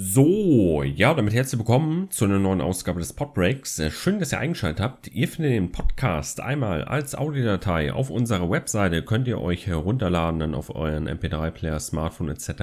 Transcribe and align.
So, 0.00 0.84
ja, 0.84 1.12
damit 1.12 1.34
herzlich 1.34 1.58
willkommen 1.58 2.08
zu 2.12 2.24
einer 2.24 2.38
neuen 2.38 2.60
Ausgabe 2.60 3.00
des 3.00 3.14
Podbreaks. 3.14 3.80
Äh, 3.80 3.90
schön, 3.90 4.20
dass 4.20 4.30
ihr 4.30 4.38
eingeschaltet 4.38 4.80
habt. 4.80 5.08
Ihr 5.08 5.26
findet 5.26 5.50
den 5.50 5.72
Podcast 5.72 6.40
einmal 6.40 6.84
als 6.84 7.16
Audiodatei 7.16 7.92
auf 7.92 8.08
unserer 8.08 8.48
Webseite. 8.48 9.02
Könnt 9.02 9.26
ihr 9.26 9.40
euch 9.40 9.66
herunterladen, 9.66 10.38
dann 10.38 10.54
auf 10.54 10.72
euren 10.72 11.08
MP3-Player, 11.08 11.80
Smartphone 11.80 12.28
etc. 12.28 12.60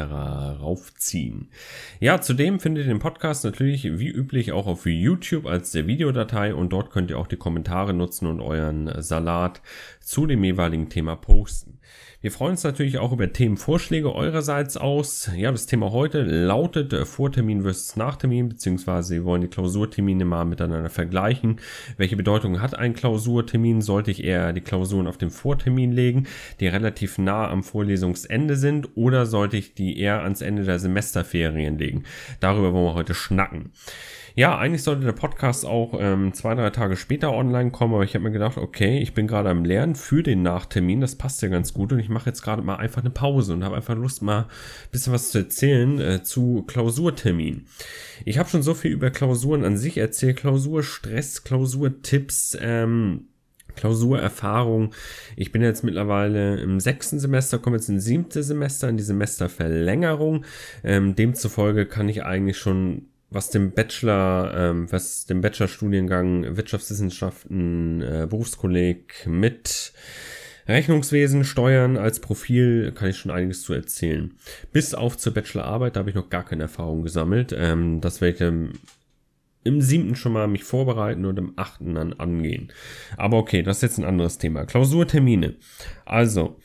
raufziehen. 0.61 1.49
Ja, 1.99 2.21
zudem 2.21 2.61
findet 2.61 2.85
ihr 2.85 2.93
den 2.93 2.99
Podcast 2.99 3.43
natürlich 3.43 3.83
wie 3.83 4.07
üblich 4.07 4.53
auch 4.53 4.65
auf 4.65 4.85
YouTube 4.85 5.45
als 5.45 5.71
der 5.71 5.87
Videodatei 5.87 6.55
und 6.55 6.71
dort 6.71 6.89
könnt 6.89 7.09
ihr 7.09 7.19
auch 7.19 7.27
die 7.27 7.35
Kommentare 7.35 7.93
nutzen 7.93 8.27
und 8.27 8.39
euren 8.39 8.89
Salat 9.01 9.61
zu 10.05 10.27
dem 10.27 10.43
jeweiligen 10.43 10.87
Thema 10.87 11.15
posten. 11.15 11.79
Wir 12.21 12.31
freuen 12.31 12.51
uns 12.51 12.63
natürlich 12.63 12.97
auch 12.99 13.11
über 13.11 13.31
Themenvorschläge 13.31 14.13
eurerseits 14.13 14.77
aus. 14.77 15.29
Ja, 15.35 15.51
das 15.51 15.65
Thema 15.65 15.91
heute 15.91 16.23
lautet 16.23 16.93
äh, 16.93 17.05
Vortermin 17.05 17.63
versus 17.63 17.95
Nachtermin, 17.95 18.49
beziehungsweise 18.49 19.15
wir 19.15 19.25
wollen 19.25 19.41
die 19.41 19.47
Klausurtermine 19.47 20.25
mal 20.25 20.45
miteinander 20.45 20.89
vergleichen. 20.89 21.59
Welche 21.97 22.15
Bedeutung 22.15 22.61
hat 22.61 22.77
ein 22.77 22.93
Klausurtermin? 22.93 23.81
Sollte 23.81 24.11
ich 24.11 24.23
eher 24.23 24.53
die 24.53 24.61
Klausuren 24.61 25.07
auf 25.07 25.17
den 25.17 25.31
Vortermin 25.31 25.91
legen, 25.91 26.27
die 26.59 26.67
relativ 26.67 27.17
nah 27.17 27.49
am 27.49 27.63
Vorlesungsende 27.63 28.55
sind, 28.55 28.89
oder 28.95 29.25
sollte 29.25 29.57
ich 29.57 29.73
die 29.73 29.99
eher 29.99 30.21
ans 30.23 30.41
Ende 30.41 30.63
der 30.63 30.79
Semesterferien 30.79 31.77
legen? 31.77 32.03
Darüber 32.39 32.73
wollen 32.73 32.85
wir 32.85 32.93
heute 32.93 33.15
schnacken. 33.15 33.71
Ja, 34.37 34.57
eigentlich 34.57 34.83
sollte 34.83 35.05
der 35.05 35.13
Podcast 35.13 35.65
auch 35.65 35.97
ähm, 35.97 36.33
zwei, 36.33 36.55
drei 36.55 36.69
Tage 36.69 36.97
später 36.97 37.31
online 37.31 37.71
kommen, 37.71 37.93
aber 37.93 38.03
ich 38.03 38.15
habe 38.15 38.25
mir 38.25 38.31
gedacht, 38.31 38.57
okay, 38.57 38.99
ich 38.99 39.13
bin 39.13 39.27
gerade 39.27 39.49
am 39.49 39.63
Lernen 39.63 39.94
für 39.95 40.23
den 40.23 40.43
Nachtermin, 40.43 41.01
das 41.01 41.15
passt 41.15 41.41
ja 41.41 41.47
ganz 41.47 41.73
gut 41.73 41.91
und 41.91 41.99
ich 41.99 42.09
mache 42.09 42.29
jetzt 42.29 42.41
gerade 42.41 42.61
mal 42.61 42.75
einfach 42.75 43.01
eine 43.01 43.09
Pause 43.09 43.53
und 43.53 43.63
habe 43.63 43.75
einfach 43.75 43.95
Lust, 43.95 44.21
mal 44.21 44.41
ein 44.41 44.47
bisschen 44.91 45.13
was 45.13 45.31
zu 45.31 45.39
erzählen 45.39 45.99
äh, 45.99 46.23
zu 46.23 46.63
Klausurtermin. 46.67 47.65
Ich 48.25 48.37
habe 48.37 48.49
schon 48.49 48.63
so 48.63 48.73
viel 48.73 48.91
über 48.91 49.11
Klausuren 49.11 49.63
an 49.63 49.77
sich 49.77 49.97
erzählt, 49.97 50.37
Klausurstress, 50.37 51.43
Klausurtipps, 51.43 52.57
ähm, 52.61 53.27
Klausurerfahrung. 53.75 54.93
Ich 55.35 55.51
bin 55.51 55.61
jetzt 55.61 55.83
mittlerweile 55.83 56.59
im 56.61 56.79
sechsten 56.79 57.19
Semester, 57.19 57.59
komme 57.59 57.77
jetzt 57.77 57.89
ins 57.89 58.05
siebte 58.05 58.41
Semester, 58.43 58.89
in 58.89 58.97
die 58.97 59.03
Semesterverlängerung. 59.03 60.45
Ähm, 60.83 61.15
demzufolge 61.15 61.85
kann 61.85 62.09
ich 62.09 62.23
eigentlich 62.23 62.57
schon 62.57 63.07
was 63.35 63.49
dem 63.49 63.71
Bachelor, 63.71 64.53
ähm, 64.55 64.91
was 64.91 65.25
dem 65.25 65.41
Bachelorstudiengang 65.41 66.55
Wirtschaftswissenschaften, 66.55 68.01
äh, 68.01 68.27
Berufskolleg 68.29 69.27
mit 69.27 69.93
Rechnungswesen, 70.67 71.43
Steuern 71.43 71.97
als 71.97 72.21
Profil 72.21 72.91
kann 72.93 73.09
ich 73.09 73.17
schon 73.17 73.31
einiges 73.31 73.61
zu 73.61 73.73
erzählen. 73.73 74.33
Bis 74.71 74.95
auf 74.95 75.17
zur 75.17 75.33
Bachelorarbeit, 75.33 75.95
da 75.95 75.99
habe 75.99 76.09
ich 76.09 76.15
noch 76.15 76.29
gar 76.29 76.43
keine 76.43 76.63
Erfahrung 76.63 77.03
gesammelt. 77.03 77.53
Ähm, 77.55 78.01
das 78.01 78.21
werde 78.21 78.35
ich 78.35 78.41
im, 78.41 78.71
im 79.63 79.81
siebten 79.81 80.15
schon 80.15 80.31
mal 80.31 80.47
mich 80.47 80.63
vorbereiten 80.63 81.25
und 81.25 81.37
im 81.37 81.53
achten 81.57 81.95
dann 81.95 82.13
angehen. 82.13 82.71
Aber 83.17 83.37
okay, 83.37 83.61
das 83.61 83.77
ist 83.77 83.83
jetzt 83.83 83.97
ein 83.99 84.05
anderes 84.05 84.37
Thema. 84.39 84.65
Klausurtermine. 84.65 85.55
Also, 86.05 86.57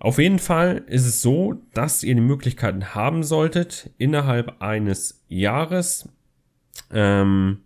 auf 0.00 0.18
jeden 0.18 0.38
Fall 0.38 0.84
ist 0.86 1.06
es 1.06 1.22
so, 1.22 1.60
dass 1.74 2.02
ihr 2.02 2.14
die 2.14 2.20
Möglichkeiten 2.20 2.94
haben 2.94 3.22
solltet, 3.22 3.90
innerhalb 3.98 4.62
eines 4.62 5.24
Jahres 5.28 6.08
ähm, 6.92 7.60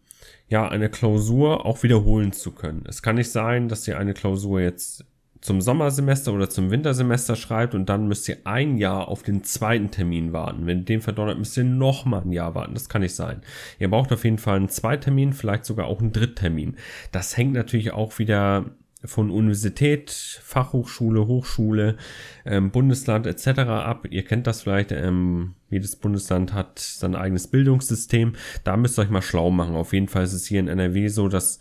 ja 0.49 0.69
eine 0.69 0.89
Klausur 0.89 1.67
auch 1.67 1.83
wiederholen 1.83 2.33
zu 2.33 2.53
können. 2.53 2.85
Es 2.89 3.03
kann 3.03 3.17
nicht 3.17 3.31
sein, 3.31 3.69
dass 3.69 3.87
ihr 3.87 3.99
eine 3.99 4.15
Klausur 4.15 4.61
jetzt 4.61 5.05
zum 5.43 5.61
Sommersemester 5.61 6.33
oder 6.33 6.49
zum 6.49 6.71
Wintersemester 6.71 7.35
schreibt 7.35 7.75
und 7.75 7.89
dann 7.89 8.07
müsst 8.07 8.29
ihr 8.29 8.39
ein 8.45 8.79
Jahr 8.79 9.09
auf 9.09 9.25
den 9.25 9.43
zweiten 9.43 9.91
Termin 9.91 10.33
warten. 10.33 10.67
Wenn 10.67 10.85
den 10.85 11.01
verdonnert, 11.01 11.37
müsst 11.37 11.57
ihr 11.57 11.65
noch 11.65 12.05
mal 12.05 12.23
ein 12.23 12.33
Jahr 12.33 12.55
warten. 12.55 12.75
Das 12.75 12.89
kann 12.89 13.03
nicht 13.03 13.17
sein. 13.17 13.43
Ihr 13.81 13.91
braucht 13.91 14.13
auf 14.13 14.25
jeden 14.25 14.39
Fall 14.39 14.57
einen 14.57 14.69
Zweitermin, 14.69 15.33
vielleicht 15.33 15.65
sogar 15.65 15.87
auch 15.87 16.01
einen 16.01 16.13
Dritttermin. 16.13 16.77
Das 17.11 17.37
hängt 17.37 17.55
natürlich 17.55 17.93
auch 17.93 18.21
wieder 18.21 18.67
von 19.05 19.31
Universität, 19.31 20.11
Fachhochschule, 20.11 21.27
Hochschule, 21.27 21.97
ähm, 22.45 22.71
Bundesland 22.71 23.27
etc. 23.27 23.61
ab. 23.61 24.07
Ihr 24.11 24.25
kennt 24.25 24.47
das 24.47 24.63
vielleicht, 24.63 24.93
ähm, 24.93 25.55
jedes 25.71 25.97
Bundesland 25.97 26.53
hat 26.53 26.79
sein 26.79 27.15
eigenes 27.15 27.49
Bildungssystem. 27.49 28.35
Da 28.65 28.77
müsst 28.77 28.99
ihr 28.99 29.03
euch 29.03 29.11
mal 29.11 29.23
schlau 29.23 29.51
machen. 29.51 29.75
Auf 29.75 29.93
jeden 29.93 30.09
Fall 30.09 30.25
ist 30.25 30.35
es 30.35 30.47
hier 30.47 30.61
in 30.61 30.69
NRW 30.69 31.09
so, 31.09 31.29
dass 31.29 31.59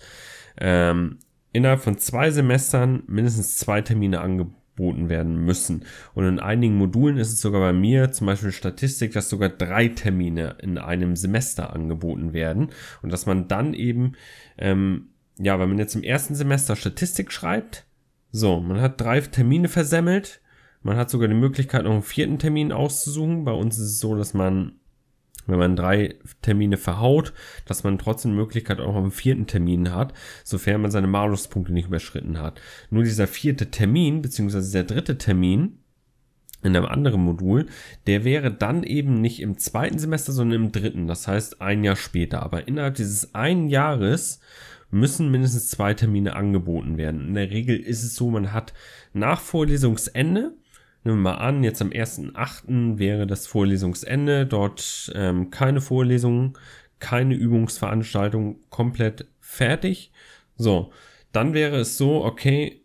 ähm, 0.59 1.19
innerhalb 1.53 1.81
von 1.81 1.97
zwei 1.97 2.31
Semestern 2.31 3.03
mindestens 3.07 3.57
zwei 3.57 3.81
Termine 3.81 4.21
angeboten 4.21 5.09
werden 5.09 5.43
müssen. 5.45 5.85
Und 6.13 6.25
in 6.25 6.39
einigen 6.39 6.75
Modulen 6.75 7.17
ist 7.17 7.31
es 7.31 7.41
sogar 7.41 7.61
bei 7.61 7.73
mir, 7.73 8.11
zum 8.11 8.27
Beispiel 8.27 8.51
Statistik, 8.51 9.13
dass 9.13 9.29
sogar 9.29 9.49
drei 9.49 9.87
Termine 9.87 10.57
in 10.61 10.77
einem 10.77 11.15
Semester 11.15 11.73
angeboten 11.73 12.33
werden. 12.33 12.69
Und 13.01 13.11
dass 13.11 13.25
man 13.25 13.47
dann 13.47 13.73
eben 13.73 14.13
ähm, 14.57 15.10
ja, 15.43 15.59
wenn 15.59 15.69
man 15.69 15.79
jetzt 15.79 15.95
im 15.95 16.03
ersten 16.03 16.35
Semester 16.35 16.75
Statistik 16.75 17.31
schreibt, 17.31 17.85
so, 18.31 18.59
man 18.59 18.79
hat 18.79 19.01
drei 19.01 19.19
Termine 19.21 19.67
versemmelt, 19.67 20.41
man 20.83 20.97
hat 20.97 21.09
sogar 21.09 21.27
die 21.27 21.35
Möglichkeit, 21.35 21.83
noch 21.83 21.91
einen 21.91 22.01
vierten 22.01 22.39
Termin 22.39 22.71
auszusuchen. 22.71 23.43
Bei 23.43 23.51
uns 23.51 23.77
ist 23.77 23.85
es 23.85 23.99
so, 23.99 24.15
dass 24.15 24.33
man, 24.33 24.73
wenn 25.45 25.59
man 25.59 25.75
drei 25.75 26.15
Termine 26.41 26.77
verhaut, 26.77 27.33
dass 27.65 27.83
man 27.83 27.99
trotzdem 27.99 28.31
die 28.31 28.37
Möglichkeit 28.37 28.79
auch 28.79 28.93
noch 28.93 29.01
einen 29.01 29.11
vierten 29.11 29.47
Termin 29.47 29.93
hat, 29.93 30.13
sofern 30.43 30.81
man 30.81 30.91
seine 30.91 31.07
Maluspunkte 31.07 31.73
nicht 31.73 31.87
überschritten 31.87 32.39
hat. 32.39 32.59
Nur 32.89 33.03
dieser 33.03 33.27
vierte 33.27 33.69
Termin, 33.69 34.21
beziehungsweise 34.21 34.71
der 34.71 34.83
dritte 34.83 35.17
Termin, 35.17 35.77
in 36.63 36.75
einem 36.75 36.85
anderen 36.85 37.21
Modul, 37.21 37.65
der 38.05 38.23
wäre 38.23 38.51
dann 38.51 38.83
eben 38.83 39.19
nicht 39.19 39.39
im 39.39 39.57
zweiten 39.57 39.97
Semester, 39.97 40.31
sondern 40.31 40.61
im 40.61 40.71
dritten, 40.71 41.07
das 41.07 41.27
heißt 41.27 41.59
ein 41.59 41.83
Jahr 41.83 41.95
später. 41.95 42.43
Aber 42.43 42.67
innerhalb 42.67 42.95
dieses 42.95 43.33
einen 43.33 43.67
Jahres 43.67 44.39
müssen 44.91 45.31
mindestens 45.31 45.69
zwei 45.69 45.93
Termine 45.93 46.35
angeboten 46.35 46.97
werden. 46.97 47.29
In 47.29 47.33
der 47.33 47.49
Regel 47.49 47.77
ist 47.79 48.03
es 48.03 48.15
so, 48.15 48.29
man 48.29 48.53
hat 48.53 48.73
nach 49.13 49.39
Vorlesungsende, 49.39 50.53
nehmen 51.03 51.17
wir 51.17 51.31
mal 51.31 51.35
an, 51.35 51.63
jetzt 51.63 51.81
am 51.81 51.89
1.8. 51.89 52.99
wäre 52.99 53.25
das 53.25 53.47
Vorlesungsende, 53.47 54.45
dort 54.45 55.11
ähm, 55.15 55.49
keine 55.49 55.81
Vorlesungen, 55.81 56.53
keine 56.99 57.33
Übungsveranstaltung, 57.33 58.59
komplett 58.69 59.27
fertig. 59.39 60.11
So, 60.55 60.91
dann 61.31 61.53
wäre 61.53 61.77
es 61.77 61.97
so, 61.97 62.23
okay, 62.23 62.81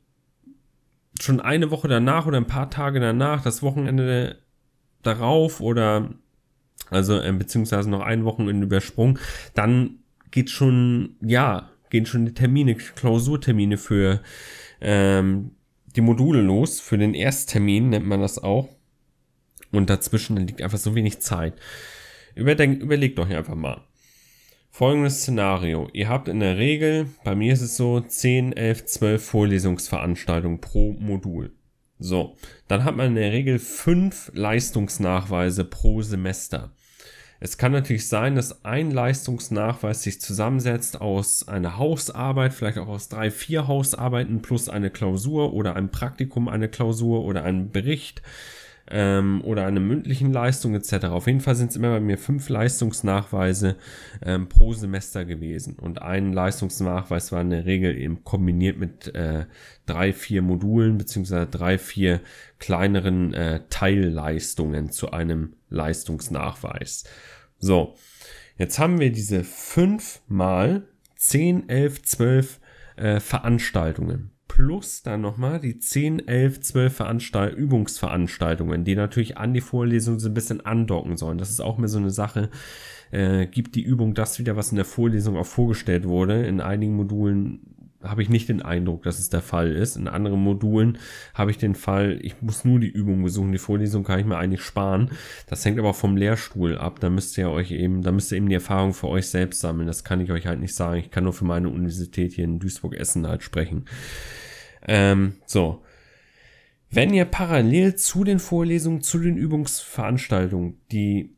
schon 1.21 1.41
eine 1.41 1.71
Woche 1.71 1.89
danach 1.89 2.27
oder 2.27 2.39
ein 2.39 2.47
paar 2.47 2.71
Tage 2.71 3.01
danach, 3.01 3.43
das 3.43 3.63
Wochenende 3.63 4.39
darauf 5.03 5.61
oder 5.61 6.11
also 6.91 7.19
äh, 7.21 7.33
beziehungsweise 7.33 7.91
noch 7.91 8.01
ein 8.01 8.25
Wochenende 8.25 8.67
übersprungen, 8.67 9.19
dann 9.55 9.99
geht 10.31 10.51
schon, 10.51 11.17
ja, 11.21 11.71
gehen 11.91 12.07
schon 12.07 12.27
die 12.27 12.35
Termine, 12.35 12.75
Klausurtermine 12.75 13.77
für 13.77 14.23
ähm, 14.81 15.53
die 15.95 16.01
Module 16.01 16.43
los. 16.43 16.81
Für 16.81 16.99
den 16.99 17.15
Ersttermin 17.15 17.91
nennt 17.91 18.07
man 18.07 18.21
das 18.21 18.39
auch. 18.39 18.69
Und 19.73 19.91
dazwischen 19.91 20.37
liegt 20.37 20.63
einfach 20.63 20.79
so 20.79 20.95
wenig 20.95 21.21
Zeit. 21.21 21.55
Überdenkt, 22.35 22.83
überlegt 22.83 23.19
euch 23.19 23.35
einfach 23.35 23.55
mal. 23.55 23.83
Folgendes 24.71 25.23
Szenario. 25.23 25.89
Ihr 25.95 26.09
habt 26.09 26.29
in 26.29 26.41
der 26.41 26.59
Regel, 26.59 27.09
bei 27.25 27.35
mir 27.35 27.55
ist 27.55 27.63
es 27.63 27.79
so, 27.79 28.01
10, 28.01 28.53
11, 28.53 28.85
12 28.85 29.25
Vorlesungsveranstaltungen 29.25 30.61
pro 30.61 30.93
Modul. 30.93 31.53
So, 31.99 32.37
dann 32.69 32.85
hat 32.85 32.95
man 32.95 33.07
in 33.07 33.15
der 33.15 33.33
Regel 33.33 33.59
fünf 33.59 34.31
Leistungsnachweise 34.35 35.65
pro 35.65 36.03
Semester. 36.03 36.75
Es 37.39 37.59
kann 37.59 37.73
natürlich 37.73 38.09
sein, 38.09 38.35
dass 38.35 38.65
ein 38.65 38.91
Leistungsnachweis 38.91 40.03
sich 40.03 40.21
zusammensetzt 40.21 41.01
aus 41.01 41.47
einer 41.47 41.77
Hausarbeit, 41.77 42.55
vielleicht 42.55 42.79
auch 42.79 42.89
aus 42.89 43.09
drei, 43.09 43.31
vier 43.31 43.69
Hausarbeiten 43.69 44.41
plus 44.41 44.69
eine 44.71 44.91
Klausur 44.91 45.53
oder 45.53 45.77
ein 45.77 45.91
Praktikum, 45.91 46.49
eine 46.49 46.69
Klausur 46.69 47.25
oder 47.25 47.45
ein 47.45 47.71
Bericht 47.71 48.23
ähm, 48.91 49.41
oder 49.45 49.67
eine 49.67 49.81
mündlichen 49.81 50.33
Leistung 50.33 50.75
etc. 50.75 51.07
Auf 51.07 51.27
jeden 51.27 51.41
Fall 51.41 51.55
sind 51.55 51.71
es 51.71 51.77
immer 51.77 51.91
bei 51.91 52.01
mir 52.01 52.19
fünf 52.19 52.49
Leistungsnachweise 52.49 53.77
ähm, 54.25 54.49
pro 54.49 54.73
Semester 54.73 55.25
gewesen. 55.25 55.77
Und 55.79 56.03
ein 56.03 56.33
Leistungsnachweis 56.33 57.33
war 57.33 57.41
in 57.41 57.51
der 57.51 57.67
Regel 57.67 57.97
eben 57.97 58.25
kombiniert 58.25 58.79
mit 58.79 59.15
äh, 59.15 59.47
drei, 59.87 60.13
vier 60.13 60.43
Modulen 60.43 60.99
beziehungsweise 60.99 61.47
drei, 61.47 61.79
vier 61.79 62.21
kleineren 62.59 63.35
äh, 63.35 63.61
Teilleistungen 63.71 64.91
zu 64.91 65.11
einem 65.11 65.55
Leistungsnachweis. 65.69 67.05
So, 67.59 67.95
jetzt 68.59 68.79
haben 68.79 69.01
wir 69.01 69.11
diese 69.11 69.45
fünf 69.45 70.21
mal 70.29 70.87
10, 71.17 71.69
11, 71.69 72.03
12 72.03 72.61
äh, 72.97 73.21
Veranstaltungen. 73.21 74.36
Plus 74.49 75.03
dann 75.03 75.21
nochmal 75.21 75.61
die 75.61 75.79
10, 75.79 76.29
11, 76.29 76.61
12 76.61 76.95
Veranstalt 76.95 77.57
Übungsveranstaltungen, 77.57 78.85
die 78.85 78.95
natürlich 78.95 79.37
an 79.37 79.53
die 79.53 79.61
Vorlesung 79.61 80.19
so 80.19 80.29
ein 80.29 80.35
bisschen 80.35 80.65
andocken 80.65 81.17
sollen. 81.17 81.39
Das 81.39 81.51
ist 81.51 81.61
auch 81.61 81.79
mehr 81.79 81.89
so 81.89 81.99
eine 81.99 82.11
Sache. 82.11 82.51
Äh, 83.11 83.47
gibt 83.47 83.75
die 83.75 83.83
Übung 83.83 84.15
das 84.15 84.39
wieder, 84.39 84.57
was 84.57 84.71
in 84.71 84.77
der 84.77 84.85
Vorlesung 84.85 85.37
auch 85.37 85.47
vorgestellt 85.47 86.07
wurde. 86.07 86.47
In 86.47 86.61
einigen 86.61 86.95
Modulen 86.95 87.86
habe 88.09 88.23
ich 88.23 88.29
nicht 88.29 88.49
den 88.49 88.63
Eindruck, 88.63 89.03
dass 89.03 89.19
es 89.19 89.29
der 89.29 89.43
Fall 89.43 89.73
ist. 89.73 89.97
In 89.97 90.09
anderen 90.09 90.41
Modulen 90.41 90.99
habe 91.35 91.51
ich 91.51 91.59
den 91.59 91.75
Fall, 91.75 92.19
ich 92.23 92.41
muss 92.41 92.65
nur 92.65 92.81
die 92.81 92.89
Übung 92.89 93.23
besuchen, 93.23 93.53
die 93.53 93.59
Vorlesung 93.59 94.05
kann 94.05 94.21
ich 94.21 94.27
mir 94.27 94.39
eigentlich 94.39 94.63
sparen. 94.63 95.11
Das 95.47 95.65
hängt 95.65 95.79
aber 95.79 95.95
vom 95.95 96.17
Lehrstuhl 96.17 96.79
ab. 96.79 97.01
Da 97.01 97.11
müsst 97.11 97.37
ihr 97.39 97.51
euch 97.51 97.71
eben, 97.71 98.03
da 98.03 98.13
müsst 98.13 98.33
ihr 98.33 98.39
eben 98.39 98.49
die 98.49 98.55
Erfahrung 98.55 98.95
für 98.95 99.09
euch 99.09 99.29
selbst 99.29 99.61
sammeln. 99.61 99.87
Das 99.87 100.05
kann 100.05 100.21
ich 100.21 100.31
euch 100.31 100.47
halt 100.47 100.61
nicht 100.61 100.75
sagen. 100.75 101.01
Ich 101.01 101.11
kann 101.11 101.25
nur 101.25 101.33
für 101.33 101.45
meine 101.45 101.69
Universität 101.69 102.33
hier 102.33 102.45
in 102.45 102.59
Duisburg-Essen 102.59 103.27
halt 103.27 103.43
sprechen. 103.43 103.85
Ähm, 104.87 105.35
so. 105.47 105.83
Wenn 106.91 107.13
ihr 107.13 107.25
parallel 107.25 107.97
zu 107.97 108.25
den 108.25 108.39
Vorlesungen, 108.39 109.03
zu 109.03 109.19
den 109.19 109.37
Übungsveranstaltungen 109.37 110.79
die 110.93 111.35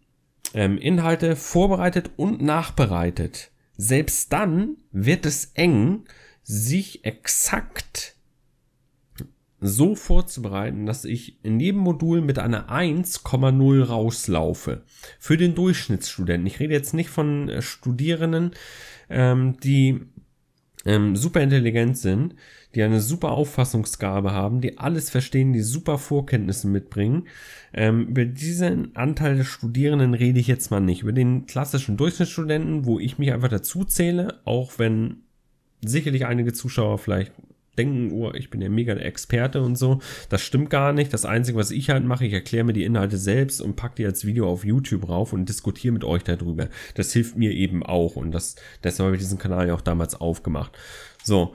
ähm, 0.55 0.79
Inhalte 0.79 1.37
vorbereitet 1.37 2.11
und 2.17 2.43
nachbereitet, 2.43 3.51
selbst 3.77 4.33
dann 4.33 4.77
wird 4.91 5.25
es 5.25 5.53
eng, 5.55 6.05
sich 6.49 7.05
exakt 7.05 8.17
so 9.61 9.95
vorzubereiten, 9.95 10.87
dass 10.87 11.05
ich 11.05 11.45
in 11.45 11.61
jedem 11.61 11.81
Modul 11.81 12.23
mit 12.23 12.39
einer 12.39 12.71
1,0 12.71 13.83
rauslaufe. 13.83 14.83
Für 15.19 15.37
den 15.37 15.55
Durchschnittsstudenten. 15.55 16.47
Ich 16.47 16.59
rede 16.59 16.73
jetzt 16.73 16.95
nicht 16.95 17.11
von 17.11 17.51
äh, 17.51 17.61
Studierenden, 17.61 18.53
ähm, 19.11 19.59
die 19.63 20.01
ähm, 20.87 21.17
super 21.17 21.43
intelligent 21.43 21.99
sind, 21.99 22.35
die 22.75 22.83
eine 22.83 23.01
super 23.01 23.33
Auffassungsgabe 23.33 24.33
haben, 24.33 24.63
die 24.63 24.79
alles 24.79 25.11
verstehen, 25.11 25.53
die 25.53 25.61
super 25.61 25.99
Vorkenntnisse 25.99 26.69
mitbringen. 26.69 27.27
Ähm, 27.75 28.07
über 28.07 28.25
diesen 28.25 28.97
Anteil 28.97 29.37
der 29.37 29.45
Studierenden 29.45 30.15
rede 30.15 30.41
ich 30.41 30.47
jetzt 30.47 30.71
mal 30.71 30.81
nicht. 30.81 31.03
Über 31.03 31.13
den 31.13 31.45
klassischen 31.45 31.99
Durchschnittsstudenten, 31.99 32.87
wo 32.87 32.99
ich 33.01 33.19
mich 33.19 33.33
einfach 33.35 33.49
dazu 33.49 33.85
zähle, 33.85 34.41
auch 34.47 34.79
wenn 34.79 35.25
sicherlich 35.85 36.27
einige 36.27 36.53
Zuschauer 36.53 36.99
vielleicht 36.99 37.33
denken, 37.79 38.11
oh, 38.13 38.33
ich 38.35 38.51
bin 38.51 38.61
ja 38.61 38.69
mega 38.69 38.95
der 38.95 39.07
Experte 39.07 39.63
und 39.63 39.77
so. 39.77 40.01
Das 40.29 40.43
stimmt 40.43 40.69
gar 40.69 40.93
nicht. 40.93 41.13
Das 41.15 41.25
Einzige, 41.25 41.59
was 41.59 41.71
ich 41.71 41.91
halt 41.91 42.05
mache, 42.05 42.27
ich 42.27 42.33
erkläre 42.33 42.65
mir 42.65 42.73
die 42.73 42.85
Inhalte 42.85 43.17
selbst 43.17 43.61
und 43.61 43.77
packe 43.77 43.95
die 43.97 44.07
als 44.07 44.27
Video 44.27 44.49
auf 44.49 44.65
YouTube 44.65 45.09
rauf 45.09 45.33
und 45.33 45.49
diskutiere 45.49 45.93
mit 45.93 46.05
euch 46.05 46.25
darüber. 46.25 46.69
Das 46.95 47.13
hilft 47.13 47.37
mir 47.37 47.53
eben 47.53 47.85
auch 47.85 48.17
und 48.17 48.33
das, 48.33 48.57
deshalb 48.83 49.07
habe 49.07 49.17
ich 49.17 49.23
diesen 49.23 49.39
Kanal 49.39 49.69
ja 49.69 49.75
auch 49.75 49.81
damals 49.81 50.21
aufgemacht. 50.21 50.77
So. 51.23 51.55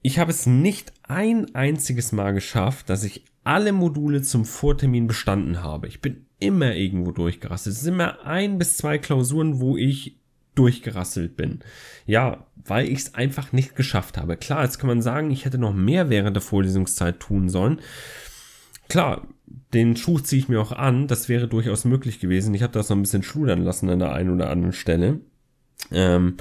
Ich 0.00 0.18
habe 0.18 0.30
es 0.30 0.46
nicht 0.46 0.92
ein 1.02 1.54
einziges 1.54 2.12
Mal 2.12 2.32
geschafft, 2.32 2.88
dass 2.88 3.04
ich 3.04 3.24
alle 3.44 3.72
Module 3.72 4.22
zum 4.22 4.44
Vortermin 4.44 5.06
bestanden 5.06 5.62
habe. 5.62 5.88
Ich 5.88 6.00
bin 6.00 6.26
immer 6.38 6.74
irgendwo 6.74 7.10
durchgerastet. 7.10 7.72
Es 7.72 7.80
sind 7.80 7.94
immer 7.94 8.24
ein 8.24 8.58
bis 8.58 8.76
zwei 8.76 8.98
Klausuren, 8.98 9.60
wo 9.60 9.76
ich 9.76 10.17
durchgerasselt 10.58 11.36
bin. 11.36 11.60
Ja, 12.06 12.46
weil 12.56 12.88
ich 12.88 12.98
es 12.98 13.14
einfach 13.14 13.52
nicht 13.52 13.76
geschafft 13.76 14.18
habe. 14.18 14.36
Klar, 14.36 14.64
jetzt 14.64 14.78
kann 14.78 14.88
man 14.88 15.02
sagen, 15.02 15.30
ich 15.30 15.44
hätte 15.44 15.58
noch 15.58 15.72
mehr 15.72 16.10
während 16.10 16.36
der 16.36 16.42
Vorlesungszeit 16.42 17.20
tun 17.20 17.48
sollen. 17.48 17.80
Klar, 18.88 19.26
den 19.72 19.96
Schuh 19.96 20.18
ziehe 20.18 20.40
ich 20.40 20.48
mir 20.48 20.60
auch 20.60 20.72
an, 20.72 21.06
das 21.06 21.28
wäre 21.28 21.46
durchaus 21.46 21.84
möglich 21.84 22.20
gewesen. 22.20 22.54
Ich 22.54 22.62
habe 22.62 22.72
das 22.72 22.88
noch 22.88 22.96
ein 22.96 23.02
bisschen 23.02 23.22
schludern 23.22 23.62
lassen 23.62 23.88
an 23.88 23.98
der 23.98 24.12
einen 24.12 24.30
oder 24.30 24.50
anderen 24.50 24.72
Stelle. 24.72 25.20
Ähm, 25.92 26.36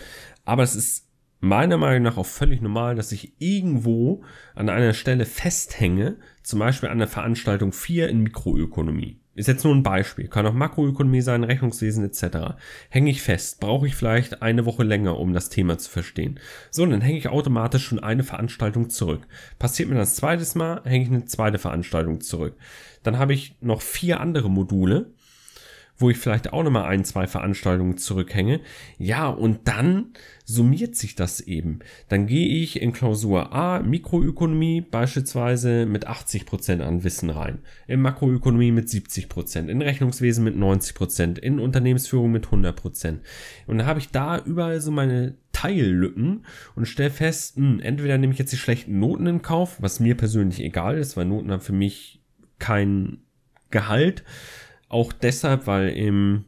aber 0.45 0.63
es 0.63 0.75
ist 0.75 1.07
meiner 1.39 1.77
Meinung 1.77 2.03
nach 2.03 2.17
auch 2.17 2.25
völlig 2.25 2.61
normal, 2.61 2.95
dass 2.95 3.11
ich 3.11 3.33
irgendwo 3.39 4.23
an 4.55 4.69
einer 4.69 4.93
Stelle 4.93 5.25
festhänge, 5.25 6.17
zum 6.41 6.59
Beispiel 6.59 6.89
an 6.89 6.97
der 6.97 7.07
Veranstaltung 7.07 7.71
4 7.71 8.09
in 8.09 8.23
Mikroökonomie. 8.23 9.19
Ist 9.37 9.47
jetzt 9.47 9.63
nur 9.63 9.75
ein 9.75 9.83
Beispiel, 9.83 10.27
kann 10.27 10.47
auch 10.47 10.53
Makroökonomie 10.53 11.21
sein, 11.21 11.43
Rechnungswesen 11.43 12.03
etc. 12.03 12.55
Hänge 12.89 13.11
ich 13.11 13.21
fest, 13.21 13.59
brauche 13.59 13.85
ich 13.85 13.93
vielleicht 13.93 14.41
eine 14.41 14.65
Woche 14.65 14.83
länger, 14.83 15.19
um 15.19 15.31
das 15.31 15.49
Thema 15.49 15.77
zu 15.77 15.91
verstehen. 15.91 16.39
So, 16.71 16.83
dann 16.87 17.01
hänge 17.01 17.19
ich 17.19 17.29
automatisch 17.29 17.85
schon 17.85 17.99
eine 17.99 18.23
Veranstaltung 18.23 18.89
zurück. 18.89 19.27
Passiert 19.59 19.89
mir 19.89 19.95
das 19.95 20.15
zweites 20.15 20.55
Mal, 20.55 20.81
hänge 20.85 21.03
ich 21.03 21.11
eine 21.11 21.25
zweite 21.25 21.59
Veranstaltung 21.59 22.19
zurück. 22.21 22.55
Dann 23.03 23.19
habe 23.19 23.35
ich 23.35 23.55
noch 23.61 23.83
vier 23.83 24.21
andere 24.21 24.49
Module, 24.49 25.13
wo 25.97 26.09
ich 26.09 26.17
vielleicht 26.17 26.53
auch 26.53 26.63
nochmal 26.63 26.85
ein, 26.85 27.03
zwei 27.03 27.27
Veranstaltungen 27.27 27.97
zurückhänge. 27.97 28.59
Ja, 28.97 29.27
und 29.29 29.67
dann 29.67 30.13
summiert 30.45 30.95
sich 30.95 31.15
das 31.15 31.41
eben. 31.41 31.79
Dann 32.07 32.27
gehe 32.27 32.47
ich 32.47 32.81
in 32.81 32.93
Klausur 32.93 33.53
A, 33.53 33.79
Mikroökonomie 33.81 34.81
beispielsweise 34.81 35.85
mit 35.85 36.07
80 36.07 36.45
Prozent 36.45 36.81
an 36.81 37.03
Wissen 37.03 37.29
rein, 37.29 37.59
in 37.87 38.01
Makroökonomie 38.01 38.71
mit 38.71 38.87
70%, 38.87 39.27
Prozent, 39.27 39.69
in 39.69 39.81
Rechnungswesen 39.81 40.43
mit 40.43 40.55
90%, 40.55 40.93
Prozent, 40.93 41.39
in 41.39 41.59
Unternehmensführung 41.59 42.31
mit 42.31 42.47
100%. 42.47 42.71
Prozent. 42.73 43.21
Und 43.65 43.79
dann 43.79 43.87
habe 43.87 43.99
ich 43.99 44.09
da 44.09 44.39
überall 44.39 44.79
so 44.79 44.91
meine 44.91 45.35
Teillücken 45.51 46.45
und 46.75 46.87
stelle 46.87 47.09
fest, 47.09 47.57
mh, 47.57 47.67
hm, 47.67 47.79
entweder 47.79 48.17
nehme 48.17 48.31
ich 48.31 48.39
jetzt 48.39 48.53
die 48.53 48.57
schlechten 48.57 48.99
Noten 48.99 49.27
in 49.27 49.41
Kauf, 49.41 49.81
was 49.81 49.99
mir 49.99 50.15
persönlich 50.15 50.61
egal 50.61 50.97
ist, 50.97 51.17
weil 51.17 51.25
Noten 51.25 51.51
haben 51.51 51.61
für 51.61 51.73
mich 51.73 52.21
kein 52.59 53.19
Gehalt, 53.69 54.23
auch 54.89 55.13
deshalb, 55.13 55.67
weil 55.67 55.89
im 55.89 56.45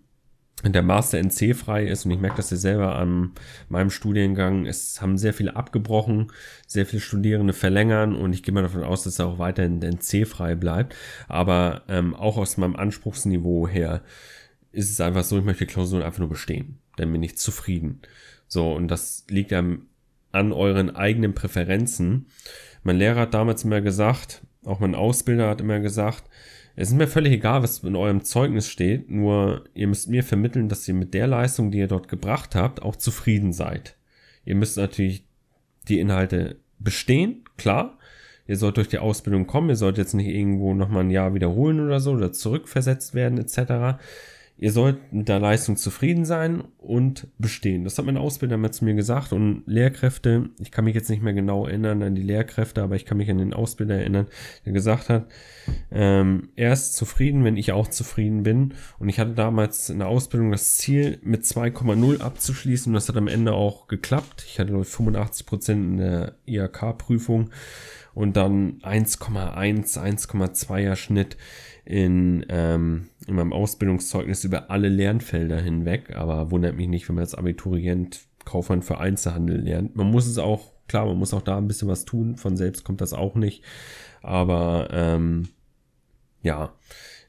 der 0.64 0.84
Master 0.84 1.18
NC 1.20 1.56
frei 1.56 1.86
ist 1.86 2.06
und 2.06 2.12
ich 2.12 2.20
merke 2.20 2.38
das 2.38 2.50
ja 2.50 2.58
selber 2.58 2.96
an 2.98 3.32
meinem 3.70 3.90
Studiengang. 3.90 4.66
Es 4.66 5.02
haben 5.02 5.18
sehr 5.18 5.34
viele 5.34 5.56
abgebrochen, 5.56 6.32
sehr 6.68 6.86
viele 6.86 7.02
Studierende 7.02 7.54
verlängern 7.54 8.14
und 8.14 8.34
ich 8.34 8.44
gehe 8.44 8.54
mal 8.54 8.64
davon 8.64 8.84
aus, 8.84 9.04
dass 9.04 9.20
er 9.20 9.28
auch 9.28 9.40
weiterhin 9.40 9.82
NC 9.82 10.28
frei 10.28 10.56
bleibt. 10.56 10.96
Aber 11.30 11.84
ähm, 11.88 12.14
auch 12.14 12.38
aus 12.38 12.58
meinem 12.58 12.76
Anspruchsniveau 12.76 13.70
her 13.70 14.02
ist 14.74 14.92
es 14.92 15.00
einfach 15.00 15.24
so, 15.24 15.38
ich 15.38 15.46
möchte 15.46 15.66
Klausuren 15.66 16.04
einfach 16.04 16.20
nur 16.20 16.30
bestehen. 16.30 16.80
Dann 16.98 17.12
bin 17.12 17.24
ich 17.24 17.38
zufrieden. 17.38 18.02
So, 18.48 18.74
und 18.74 18.90
das 18.90 19.26
liegt 19.30 19.52
ja 19.52 19.64
an 20.32 20.52
euren 20.52 20.96
eigenen 20.96 21.34
Präferenzen. 21.34 22.28
Mein 22.84 22.98
Lehrer 22.98 23.22
hat 23.22 23.34
damals 23.34 23.64
immer 23.64 23.82
gesagt, 23.82 24.42
auch 24.66 24.80
mein 24.80 24.96
Ausbilder 24.96 25.48
hat 25.48 25.62
immer 25.62 25.80
gesagt, 25.80 26.26
es 26.82 26.92
ist 26.92 26.96
mir 26.96 27.08
völlig 27.08 27.34
egal, 27.34 27.62
was 27.62 27.80
in 27.80 27.98
eurem 27.98 28.24
Zeugnis 28.24 28.70
steht, 28.70 29.12
nur 29.12 29.66
ihr 29.74 29.86
müsst 29.86 30.08
mir 30.08 30.24
vermitteln, 30.24 30.70
dass 30.70 30.88
ihr 30.88 30.94
mit 30.94 31.14
der 31.14 31.28
Leistung, 31.28 31.72
die 31.72 31.80
ihr 31.80 31.90
dort 31.90 32.08
gebracht 32.08 32.56
habt, 32.56 32.82
auch 32.82 32.96
zufrieden 32.96 33.52
seid. 33.52 33.98
Ihr 34.46 34.56
müsst 34.56 34.78
natürlich 34.78 35.26
die 35.90 36.00
Inhalte 36.00 36.56
bestehen, 36.80 37.44
klar. 37.58 37.98
Ihr 38.48 38.56
sollt 38.56 38.78
durch 38.78 38.88
die 38.88 38.98
Ausbildung 38.98 39.46
kommen, 39.46 39.68
ihr 39.68 39.76
sollt 39.76 39.98
jetzt 39.98 40.14
nicht 40.14 40.30
irgendwo 40.30 40.74
nochmal 40.74 41.04
ein 41.04 41.10
Jahr 41.10 41.34
wiederholen 41.34 41.82
oder 41.82 42.00
so 42.00 42.12
oder 42.14 42.32
zurückversetzt 42.32 43.14
werden 43.14 43.40
etc. 43.40 44.00
Ihr 44.62 44.74
sollt 44.74 45.14
mit 45.14 45.30
der 45.30 45.40
Leistung 45.40 45.78
zufrieden 45.78 46.26
sein 46.26 46.66
und 46.80 47.28
bestehen. 47.38 47.86
Das 47.86 47.98
hat 47.98 48.06
mein 48.06 48.18
Ausbilder 48.18 48.58
mal 48.58 48.72
zu 48.72 48.84
mir 48.84 48.94
gesagt 48.94 49.32
und 49.32 49.64
Lehrkräfte, 49.68 50.50
ich 50.60 50.70
kann 50.70 50.84
mich 50.84 50.96
jetzt 50.96 51.10
nicht 51.10 51.24
mehr 51.24 51.32
genau 51.32 51.66
erinnern 51.66 52.04
an 52.04 52.14
die 52.14 52.24
Lehrkräfte, 52.24 52.84
aber 52.84 52.98
ich 52.98 53.06
kann 53.06 53.18
mich 53.18 53.32
an 53.32 53.38
den 53.38 53.54
Ausbilder 53.54 53.96
erinnern, 53.96 54.28
der 54.66 54.74
gesagt 54.74 55.08
hat, 55.08 55.28
ähm, 55.92 56.50
er 56.58 56.74
ist 56.74 56.98
zufrieden, 56.98 57.46
wenn 57.46 57.56
ich 57.56 57.72
auch 57.72 57.88
zufrieden 57.88 58.44
bin. 58.44 58.74
Und 58.98 59.08
ich 59.08 59.18
hatte 59.18 59.32
damals 59.32 59.90
in 59.90 60.00
der 60.00 60.10
Ausbildung 60.10 60.52
das 60.52 60.76
Ziel, 60.76 61.20
mit 61.24 61.46
2,0 61.46 62.20
abzuschließen 62.20 62.90
und 62.90 62.96
das 62.96 63.08
hat 63.08 63.16
am 63.16 63.30
Ende 63.30 63.54
auch 63.54 63.88
geklappt. 63.88 64.44
Ich 64.46 64.60
hatte 64.60 64.84
85 64.84 65.46
Prozent 65.46 65.86
in 65.86 65.98
der 65.98 66.36
IHK-Prüfung 66.46 67.50
und 68.14 68.36
dann 68.36 68.80
1,1, 68.82 69.98
1,2er 69.98 70.98
Schnitt 70.98 71.38
in, 71.86 72.46
ähm, 72.50 73.08
in 73.30 73.36
meinem 73.36 73.54
Ausbildungszeugnis 73.54 74.44
über 74.44 74.70
alle 74.70 74.90
Lernfelder 74.90 75.62
hinweg, 75.62 76.16
aber 76.16 76.52
wundert 76.52 76.76
mich 76.76 76.88
nicht, 76.88 77.08
wenn 77.08 77.16
man 77.16 77.24
als 77.24 77.36
Abiturient 77.36 78.22
Kaufmann 78.46 78.82
für 78.82 78.98
Einzelhandel 78.98 79.62
lernt. 79.62 79.96
Man 79.96 80.10
muss 80.10 80.28
es 80.28 80.38
auch, 80.38 80.72
klar, 80.88 81.06
man 81.06 81.18
muss 81.18 81.34
auch 81.34 81.42
da 81.42 81.58
ein 81.58 81.68
bisschen 81.68 81.88
was 81.88 82.06
tun, 82.06 82.36
von 82.36 82.58
selbst 82.58 82.84
kommt 82.84 83.02
das 83.02 83.14
auch 83.14 83.36
nicht, 83.36 83.64
aber 84.22 84.90
ähm, 84.92 85.50
ja, 86.42 86.74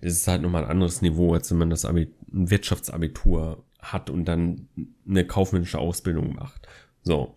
es 0.00 0.14
ist 0.14 0.28
halt 0.28 0.42
nochmal 0.42 0.64
ein 0.64 0.70
anderes 0.70 1.02
Niveau, 1.02 1.34
als 1.34 1.50
wenn 1.50 1.58
man 1.58 1.70
das 1.70 1.84
Abi 1.84 2.12
ein 2.32 2.50
Wirtschaftsabitur 2.50 3.64
hat 3.80 4.10
und 4.10 4.24
dann 4.24 4.68
eine 5.08 5.26
kaufmännische 5.26 5.78
Ausbildung 5.78 6.34
macht. 6.34 6.66
So. 7.02 7.34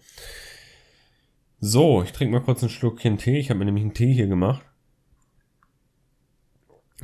So, 1.59 2.03
ich 2.03 2.11
trinke 2.11 2.33
mal 2.33 2.43
kurz 2.43 2.61
ein 2.63 2.69
Schluckchen 2.69 3.17
Tee. 3.17 3.37
Ich 3.37 3.49
habe 3.49 3.59
mir 3.59 3.65
nämlich 3.65 3.83
einen 3.83 3.93
Tee 3.93 4.13
hier 4.13 4.27
gemacht. 4.27 4.65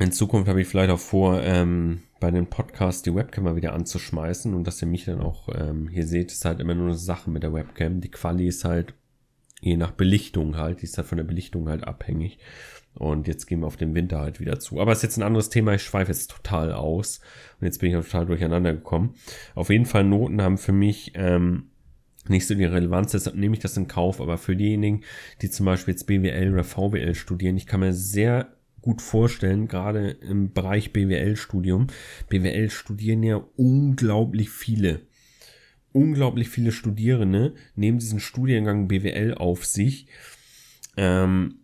In 0.00 0.12
Zukunft 0.12 0.48
habe 0.48 0.62
ich 0.62 0.66
vielleicht 0.66 0.90
auch 0.90 0.98
vor, 0.98 1.42
ähm, 1.42 2.00
bei 2.20 2.30
den 2.30 2.46
Podcasts 2.46 3.02
die 3.02 3.14
Webcam 3.14 3.44
mal 3.44 3.56
wieder 3.56 3.74
anzuschmeißen 3.74 4.54
und 4.54 4.66
dass 4.66 4.80
ihr 4.80 4.88
mich 4.88 5.04
dann 5.04 5.20
auch 5.20 5.50
ähm, 5.54 5.88
hier 5.88 6.06
seht, 6.06 6.32
ist 6.32 6.46
halt 6.46 6.58
immer 6.58 6.74
nur 6.74 6.86
eine 6.86 6.96
Sache 6.96 7.28
mit 7.28 7.42
der 7.42 7.52
Webcam. 7.52 8.00
Die 8.00 8.10
Quali 8.10 8.46
ist 8.48 8.64
halt 8.64 8.94
je 9.60 9.76
nach 9.76 9.90
Belichtung 9.90 10.56
halt, 10.56 10.80
die 10.80 10.84
ist 10.84 10.96
halt 10.96 11.06
von 11.06 11.18
der 11.18 11.24
Belichtung 11.24 11.68
halt 11.68 11.84
abhängig. 11.84 12.38
Und 12.94 13.28
jetzt 13.28 13.44
gehen 13.44 13.60
wir 13.60 13.66
auf 13.66 13.76
den 13.76 13.94
Winter 13.94 14.20
halt 14.20 14.40
wieder 14.40 14.58
zu. 14.58 14.80
Aber 14.80 14.92
es 14.92 14.98
ist 14.98 15.02
jetzt 15.02 15.16
ein 15.18 15.22
anderes 15.22 15.50
Thema, 15.50 15.74
ich 15.74 15.82
schweife 15.82 16.10
jetzt 16.10 16.30
total 16.30 16.72
aus. 16.72 17.20
Und 17.60 17.66
jetzt 17.66 17.78
bin 17.78 17.90
ich 17.90 18.04
total 18.06 18.24
durcheinander 18.24 18.72
gekommen. 18.72 19.16
Auf 19.54 19.68
jeden 19.68 19.84
Fall 19.84 20.04
Noten 20.04 20.40
haben 20.40 20.56
für 20.56 20.72
mich 20.72 21.12
ähm, 21.14 21.64
nicht 22.26 22.46
so 22.46 22.54
die 22.54 22.64
Relevanz, 22.64 23.12
deshalb 23.12 23.36
nehme 23.36 23.54
ich 23.54 23.60
das 23.60 23.76
in 23.76 23.86
Kauf. 23.86 24.22
Aber 24.22 24.38
für 24.38 24.56
diejenigen, 24.56 25.02
die 25.42 25.50
zum 25.50 25.66
Beispiel 25.66 25.92
jetzt 25.92 26.06
BWL 26.06 26.54
oder 26.54 26.64
VWL 26.64 27.14
studieren, 27.14 27.58
ich 27.58 27.66
kann 27.66 27.80
mir 27.80 27.92
sehr 27.92 28.56
gut 28.82 29.02
vorstellen, 29.02 29.68
gerade 29.68 30.10
im 30.10 30.52
Bereich 30.52 30.92
BWL-Studium. 30.92 31.88
BWL 32.28 32.70
studieren 32.70 33.22
ja 33.22 33.42
unglaublich 33.56 34.50
viele. 34.50 35.02
unglaublich 35.92 36.48
viele 36.48 36.70
Studierende 36.70 37.54
nehmen 37.74 37.98
diesen 37.98 38.20
Studiengang 38.20 38.86
BWL 38.86 39.34
auf 39.34 39.66
sich. 39.66 40.06
Ähm, 40.96 41.56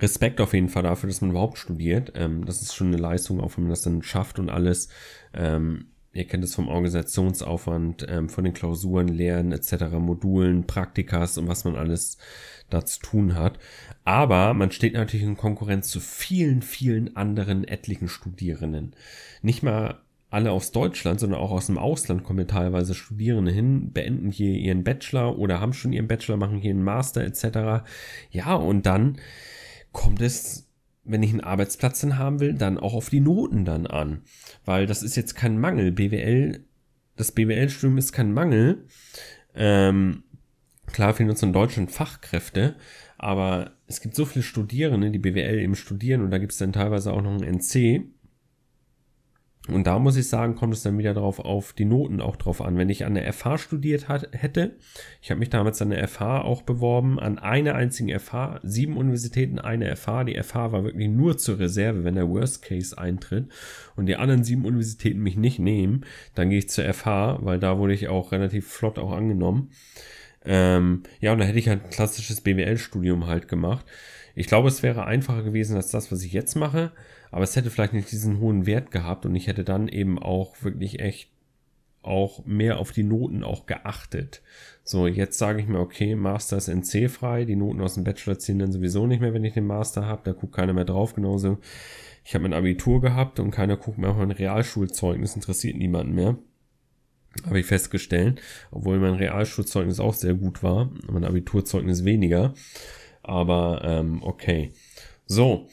Respekt 0.00 0.40
auf 0.40 0.52
jeden 0.52 0.68
Fall 0.68 0.82
dafür, 0.82 1.08
dass 1.08 1.20
man 1.20 1.30
überhaupt 1.30 1.58
studiert. 1.58 2.12
Ähm, 2.14 2.44
das 2.44 2.60
ist 2.62 2.74
schon 2.74 2.88
eine 2.88 2.96
Leistung, 2.96 3.40
auch 3.40 3.56
wenn 3.56 3.64
man 3.64 3.70
das 3.70 3.82
dann 3.82 4.02
schafft 4.02 4.38
und 4.38 4.50
alles. 4.50 4.88
Ähm, 5.32 5.92
ihr 6.12 6.26
kennt 6.26 6.44
es 6.44 6.54
vom 6.54 6.68
Organisationsaufwand, 6.68 8.06
ähm, 8.08 8.28
von 8.28 8.44
den 8.44 8.52
Klausuren, 8.52 9.08
Lehren 9.08 9.52
etc., 9.52 9.84
Modulen, 9.98 10.66
Praktikas 10.66 11.38
und 11.38 11.48
was 11.48 11.64
man 11.64 11.76
alles 11.76 12.18
da 12.70 12.84
zu 12.84 13.00
tun 13.00 13.34
hat. 13.34 13.58
Aber 14.04 14.54
man 14.54 14.70
steht 14.70 14.94
natürlich 14.94 15.26
in 15.26 15.36
Konkurrenz 15.36 15.88
zu 15.88 16.00
vielen, 16.00 16.62
vielen 16.62 17.16
anderen 17.16 17.64
etlichen 17.64 18.08
Studierenden. 18.08 18.94
Nicht 19.42 19.62
mal 19.62 20.00
alle 20.32 20.50
aus 20.50 20.72
Deutschland, 20.72 21.20
sondern 21.20 21.40
auch 21.40 21.50
aus 21.50 21.66
dem 21.66 21.76
Ausland 21.76 22.24
kommen 22.24 22.48
teilweise 22.48 22.94
Studierende 22.94 23.52
hin, 23.52 23.92
beenden 23.92 24.30
hier 24.30 24.54
ihren 24.54 24.82
Bachelor 24.82 25.38
oder 25.38 25.60
haben 25.60 25.74
schon 25.74 25.92
ihren 25.92 26.08
Bachelor, 26.08 26.38
machen 26.38 26.58
hier 26.58 26.70
einen 26.70 26.82
Master 26.82 27.22
etc. 27.22 27.84
Ja, 28.30 28.54
und 28.54 28.86
dann 28.86 29.18
kommt 29.92 30.22
es, 30.22 30.71
wenn 31.04 31.22
ich 31.22 31.30
einen 31.30 31.40
Arbeitsplatz 31.40 32.00
dann 32.00 32.18
haben 32.18 32.40
will, 32.40 32.54
dann 32.54 32.78
auch 32.78 32.94
auf 32.94 33.10
die 33.10 33.20
Noten 33.20 33.64
dann 33.64 33.86
an. 33.86 34.22
Weil 34.64 34.86
das 34.86 35.02
ist 35.02 35.16
jetzt 35.16 35.34
kein 35.34 35.58
Mangel. 35.58 35.92
BWL, 35.92 36.64
das 37.16 37.32
BWL-Studium 37.32 37.98
ist 37.98 38.12
kein 38.12 38.32
Mangel. 38.32 38.86
Ähm, 39.54 40.22
klar 40.86 41.14
fehlen 41.14 41.30
uns 41.30 41.42
in 41.42 41.52
Deutschland 41.52 41.90
Fachkräfte, 41.90 42.76
aber 43.18 43.72
es 43.86 44.00
gibt 44.00 44.14
so 44.14 44.24
viele 44.24 44.42
Studierende, 44.42 45.10
die 45.10 45.18
BWL 45.18 45.58
eben 45.58 45.74
studieren 45.74 46.22
und 46.22 46.30
da 46.30 46.38
gibt 46.38 46.52
es 46.52 46.58
dann 46.58 46.72
teilweise 46.72 47.12
auch 47.12 47.22
noch 47.22 47.32
ein 47.32 47.42
NC 47.42 48.06
und 49.68 49.86
da 49.86 50.00
muss 50.00 50.16
ich 50.16 50.28
sagen, 50.28 50.56
kommt 50.56 50.74
es 50.74 50.82
dann 50.82 50.98
wieder 50.98 51.14
darauf 51.14 51.38
auf 51.38 51.72
die 51.72 51.84
Noten 51.84 52.20
auch 52.20 52.34
drauf 52.34 52.60
an. 52.60 52.76
Wenn 52.76 52.88
ich 52.88 53.04
an 53.04 53.14
der 53.14 53.32
FH 53.32 53.58
studiert 53.58 54.08
hat, 54.08 54.28
hätte, 54.32 54.74
ich 55.20 55.30
habe 55.30 55.38
mich 55.38 55.50
damals 55.50 55.80
an 55.80 55.90
der 55.90 56.08
FH 56.08 56.42
auch 56.42 56.62
beworben, 56.62 57.20
an 57.20 57.38
einer 57.38 57.76
einzigen 57.76 58.18
FH, 58.18 58.58
sieben 58.64 58.96
Universitäten, 58.96 59.60
eine 59.60 59.94
FH. 59.94 60.24
Die 60.24 60.42
FH 60.42 60.72
war 60.72 60.82
wirklich 60.82 61.08
nur 61.08 61.38
zur 61.38 61.60
Reserve, 61.60 62.02
wenn 62.02 62.16
der 62.16 62.28
Worst 62.28 62.62
Case 62.62 62.98
eintritt 62.98 63.50
und 63.94 64.06
die 64.06 64.16
anderen 64.16 64.42
sieben 64.42 64.64
Universitäten 64.64 65.20
mich 65.20 65.36
nicht 65.36 65.60
nehmen, 65.60 66.04
dann 66.34 66.50
gehe 66.50 66.58
ich 66.58 66.68
zur 66.68 66.92
FH, 66.92 67.38
weil 67.42 67.60
da 67.60 67.78
wurde 67.78 67.94
ich 67.94 68.08
auch 68.08 68.32
relativ 68.32 68.66
flott 68.66 68.98
auch 68.98 69.12
angenommen. 69.12 69.70
Ähm, 70.44 71.02
ja, 71.20 71.32
und 71.32 71.38
da 71.38 71.44
hätte 71.44 71.58
ich 71.58 71.68
halt 71.68 71.84
ein 71.84 71.90
klassisches 71.90 72.40
BWL-Studium 72.40 73.26
halt 73.26 73.48
gemacht. 73.48 73.86
Ich 74.34 74.46
glaube, 74.46 74.68
es 74.68 74.82
wäre 74.82 75.04
einfacher 75.04 75.42
gewesen 75.42 75.76
als 75.76 75.90
das, 75.90 76.10
was 76.10 76.22
ich 76.22 76.32
jetzt 76.32 76.54
mache 76.56 76.92
aber 77.32 77.44
es 77.44 77.56
hätte 77.56 77.70
vielleicht 77.70 77.94
nicht 77.94 78.12
diesen 78.12 78.38
hohen 78.38 78.66
Wert 78.66 78.92
gehabt 78.92 79.26
und 79.26 79.34
ich 79.34 79.48
hätte 79.48 79.64
dann 79.64 79.88
eben 79.88 80.18
auch 80.18 80.62
wirklich 80.62 81.00
echt 81.00 81.30
auch 82.02 82.44
mehr 82.44 82.78
auf 82.78 82.92
die 82.92 83.04
Noten 83.04 83.42
auch 83.42 83.64
geachtet. 83.66 84.42
So, 84.84 85.06
jetzt 85.06 85.38
sage 85.38 85.60
ich 85.60 85.66
mir, 85.66 85.78
okay, 85.78 86.14
Master 86.14 86.58
ist 86.58 86.68
NC 86.68 87.08
frei, 87.08 87.44
die 87.44 87.56
Noten 87.56 87.80
aus 87.80 87.94
dem 87.94 88.04
Bachelor 88.04 88.38
ziehen 88.38 88.58
dann 88.58 88.72
sowieso 88.72 89.06
nicht 89.06 89.20
mehr, 89.20 89.32
wenn 89.32 89.44
ich 89.44 89.54
den 89.54 89.66
Master 89.66 90.04
habe, 90.04 90.22
da 90.24 90.32
guckt 90.32 90.54
keiner 90.54 90.74
mehr 90.74 90.84
drauf, 90.84 91.14
genauso. 91.14 91.58
Ich 92.24 92.34
habe 92.34 92.42
mein 92.42 92.52
Abitur 92.52 93.00
gehabt 93.00 93.40
und 93.40 93.50
keiner 93.50 93.76
guckt 93.76 93.98
mehr 93.98 94.10
auf 94.10 94.16
mein 94.18 94.30
Realschulzeugnis, 94.30 95.34
interessiert 95.34 95.76
niemanden 95.76 96.14
mehr. 96.14 96.36
Habe 97.46 97.60
ich 97.60 97.66
festgestellt, 97.66 98.40
obwohl 98.70 98.98
mein 98.98 99.14
Realschulzeugnis 99.14 100.00
auch 100.00 100.14
sehr 100.14 100.34
gut 100.34 100.62
war, 100.62 100.90
mein 101.10 101.24
Abiturzeugnis 101.24 102.04
weniger. 102.04 102.54
Aber 103.22 103.82
ähm, 103.84 104.22
okay. 104.22 104.72
So, 105.26 105.68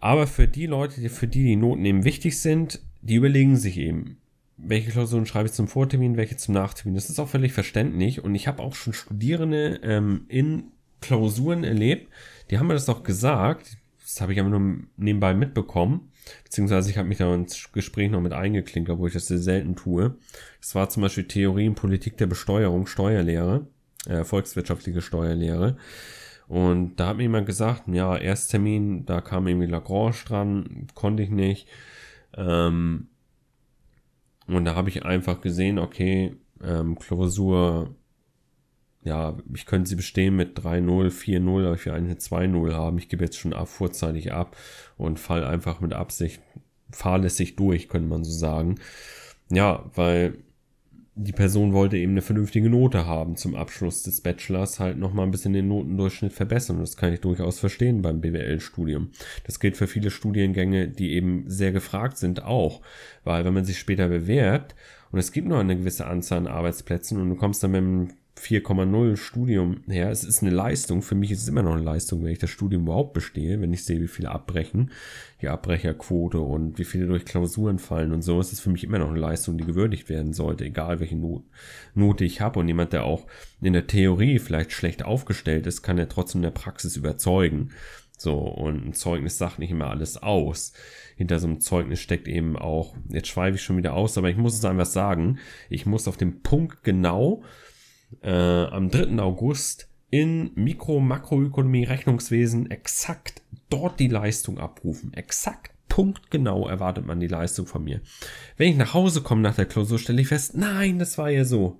aber 0.00 0.26
für 0.26 0.48
die 0.48 0.66
Leute, 0.66 1.08
für 1.08 1.28
die 1.28 1.44
die 1.44 1.56
Noten 1.56 1.84
eben 1.84 2.04
wichtig 2.04 2.40
sind, 2.40 2.80
die 3.02 3.16
überlegen 3.16 3.56
sich 3.56 3.78
eben, 3.78 4.16
welche 4.56 4.90
Klausuren 4.90 5.26
schreibe 5.26 5.46
ich 5.46 5.54
zum 5.54 5.68
Vortermin, 5.68 6.16
welche 6.16 6.36
zum 6.36 6.54
Nachtermin. 6.54 6.94
Das 6.94 7.10
ist 7.10 7.18
auch 7.18 7.28
völlig 7.28 7.52
verständlich. 7.52 8.22
Und 8.22 8.34
ich 8.34 8.46
habe 8.46 8.62
auch 8.62 8.74
schon 8.74 8.92
Studierende 8.92 9.80
ähm, 9.82 10.24
in 10.28 10.64
Klausuren 11.00 11.64
erlebt, 11.64 12.10
die 12.50 12.58
haben 12.58 12.66
mir 12.66 12.74
das 12.74 12.88
auch 12.88 13.02
gesagt. 13.02 13.78
Das 14.12 14.20
habe 14.20 14.32
ich 14.32 14.40
aber 14.40 14.48
nur 14.48 14.78
nebenbei 14.96 15.34
mitbekommen. 15.34 16.10
Beziehungsweise 16.42 16.90
ich 16.90 16.98
habe 16.98 17.06
mich 17.06 17.18
da 17.18 17.32
ins 17.32 17.70
Gespräch 17.70 18.10
noch 18.10 18.20
mit 18.20 18.32
eingeklinkt, 18.32 18.90
obwohl 18.90 19.06
ich 19.08 19.14
das 19.14 19.28
sehr 19.28 19.38
selten 19.38 19.76
tue. 19.76 20.16
Das 20.60 20.74
war 20.74 20.88
zum 20.88 21.02
Beispiel 21.02 21.28
Theorie 21.28 21.68
und 21.68 21.76
Politik 21.76 22.16
der 22.16 22.26
Besteuerung, 22.26 22.88
Steuerlehre, 22.88 23.68
äh, 24.06 24.24
volkswirtschaftliche 24.24 25.00
Steuerlehre. 25.00 25.76
Und 26.48 26.96
da 26.96 27.08
hat 27.08 27.18
mir 27.18 27.22
jemand 27.22 27.46
gesagt, 27.46 27.84
ja, 27.86 28.16
Ersttermin, 28.16 29.06
da 29.06 29.20
kam 29.20 29.46
irgendwie 29.46 29.68
Lagrange 29.68 30.16
dran, 30.26 30.88
konnte 30.94 31.22
ich 31.22 31.30
nicht. 31.30 31.68
Ähm, 32.36 33.06
und 34.48 34.64
da 34.64 34.74
habe 34.74 34.88
ich 34.88 35.04
einfach 35.04 35.40
gesehen, 35.40 35.78
okay, 35.78 36.34
ähm, 36.64 36.98
Klausur, 36.98 37.94
ja, 39.02 39.38
ich 39.54 39.66
könnte 39.66 39.88
sie 39.88 39.96
bestehen 39.96 40.36
mit 40.36 40.58
3-0, 40.58 41.10
4-0, 41.10 41.64
aber 41.64 41.74
ich 41.74 41.86
will 41.86 41.92
eine 41.92 42.14
2-0 42.14 42.74
haben. 42.74 42.98
Ich 42.98 43.08
gebe 43.08 43.24
jetzt 43.24 43.38
schon 43.38 43.54
ab, 43.54 43.68
vorzeitig 43.68 44.32
ab 44.32 44.56
und 44.98 45.18
fall 45.18 45.44
einfach 45.44 45.80
mit 45.80 45.94
Absicht 45.94 46.42
fahrlässig 46.90 47.56
durch, 47.56 47.88
könnte 47.88 48.08
man 48.08 48.24
so 48.24 48.32
sagen. 48.32 48.76
Ja, 49.50 49.90
weil 49.94 50.34
die 51.14 51.32
Person 51.32 51.72
wollte 51.72 51.96
eben 51.96 52.12
eine 52.12 52.22
vernünftige 52.22 52.70
Note 52.70 53.06
haben 53.06 53.36
zum 53.36 53.54
Abschluss 53.54 54.02
des 54.02 54.20
Bachelors, 54.20 54.80
halt 54.80 54.96
nochmal 54.96 55.26
ein 55.26 55.30
bisschen 55.30 55.52
den 55.52 55.68
Notendurchschnitt 55.68 56.32
verbessern. 56.32 56.78
das 56.78 56.96
kann 56.96 57.12
ich 57.12 57.20
durchaus 57.20 57.58
verstehen 57.58 58.00
beim 58.00 58.20
BWL-Studium. 58.20 59.10
Das 59.44 59.60
gilt 59.60 59.76
für 59.76 59.86
viele 59.86 60.10
Studiengänge, 60.10 60.88
die 60.88 61.12
eben 61.12 61.44
sehr 61.46 61.72
gefragt 61.72 62.16
sind 62.16 62.44
auch, 62.44 62.80
weil 63.24 63.44
wenn 63.44 63.54
man 63.54 63.64
sich 63.64 63.78
später 63.78 64.08
bewährt 64.08 64.74
und 65.10 65.18
es 65.18 65.32
gibt 65.32 65.48
nur 65.48 65.58
eine 65.58 65.76
gewisse 65.76 66.06
Anzahl 66.06 66.38
an 66.38 66.46
Arbeitsplätzen 66.46 67.20
und 67.20 67.28
du 67.28 67.36
kommst 67.36 67.62
dann 67.62 67.72
mit 67.72 67.78
einem 67.78 68.08
4,0 68.38 69.16
Studium 69.16 69.82
her. 69.86 70.10
Es 70.10 70.24
ist 70.24 70.42
eine 70.42 70.50
Leistung. 70.50 71.02
Für 71.02 71.14
mich 71.14 71.30
ist 71.30 71.42
es 71.42 71.48
immer 71.48 71.62
noch 71.62 71.72
eine 71.72 71.82
Leistung, 71.82 72.22
wenn 72.22 72.32
ich 72.32 72.38
das 72.38 72.50
Studium 72.50 72.82
überhaupt 72.82 73.12
bestehe, 73.12 73.60
wenn 73.60 73.72
ich 73.72 73.84
sehe, 73.84 74.00
wie 74.00 74.08
viele 74.08 74.30
abbrechen, 74.30 74.90
die 75.42 75.48
Abbrecherquote 75.48 76.40
und 76.40 76.78
wie 76.78 76.84
viele 76.84 77.06
durch 77.06 77.24
Klausuren 77.24 77.78
fallen 77.78 78.12
und 78.12 78.22
so. 78.22 78.40
Es 78.40 78.52
ist 78.52 78.60
für 78.60 78.70
mich 78.70 78.84
immer 78.84 78.98
noch 78.98 79.10
eine 79.10 79.20
Leistung, 79.20 79.58
die 79.58 79.64
gewürdigt 79.64 80.08
werden 80.08 80.32
sollte, 80.32 80.64
egal 80.64 81.00
welche 81.00 81.16
Not, 81.16 81.44
Note 81.94 82.24
ich 82.24 82.40
habe. 82.40 82.60
Und 82.60 82.68
jemand, 82.68 82.92
der 82.92 83.04
auch 83.04 83.26
in 83.60 83.72
der 83.74 83.86
Theorie 83.86 84.38
vielleicht 84.38 84.72
schlecht 84.72 85.04
aufgestellt 85.04 85.66
ist, 85.66 85.82
kann 85.82 85.98
ja 85.98 86.06
trotzdem 86.06 86.38
in 86.38 86.44
der 86.44 86.50
Praxis 86.50 86.96
überzeugen. 86.96 87.70
So, 88.16 88.36
und 88.36 88.86
ein 88.86 88.92
Zeugnis 88.92 89.38
sagt 89.38 89.58
nicht 89.58 89.70
immer 89.70 89.88
alles 89.88 90.22
aus. 90.22 90.74
Hinter 91.16 91.38
so 91.38 91.46
einem 91.46 91.60
Zeugnis 91.60 92.00
steckt 92.00 92.28
eben 92.28 92.56
auch, 92.56 92.94
jetzt 93.08 93.28
schweife 93.28 93.56
ich 93.56 93.62
schon 93.62 93.78
wieder 93.78 93.94
aus, 93.94 94.18
aber 94.18 94.28
ich 94.28 94.36
muss 94.36 94.54
es 94.54 94.64
einfach 94.64 94.86
sagen, 94.86 95.38
ich 95.70 95.86
muss 95.86 96.06
auf 96.06 96.18
dem 96.18 96.42
Punkt 96.42 96.84
genau 96.84 97.42
äh, 98.22 98.30
am 98.30 98.90
3. 98.90 99.18
August 99.18 99.88
in 100.10 100.50
Mikro-, 100.54 101.00
Makroökonomie, 101.00 101.84
Rechnungswesen 101.84 102.70
exakt 102.70 103.42
dort 103.68 104.00
die 104.00 104.08
Leistung 104.08 104.58
abrufen. 104.58 105.14
Exakt 105.14 105.72
punktgenau 105.88 106.68
erwartet 106.68 107.04
man 107.04 107.20
die 107.20 107.26
Leistung 107.26 107.66
von 107.66 107.84
mir. 107.84 108.00
Wenn 108.56 108.70
ich 108.70 108.76
nach 108.76 108.94
Hause 108.94 109.20
komme 109.22 109.42
nach 109.42 109.56
der 109.56 109.66
Klausur, 109.66 109.98
stelle 109.98 110.22
ich 110.22 110.28
fest, 110.28 110.56
nein, 110.56 110.98
das 110.98 111.18
war 111.18 111.28
ja 111.28 111.44
so. 111.44 111.78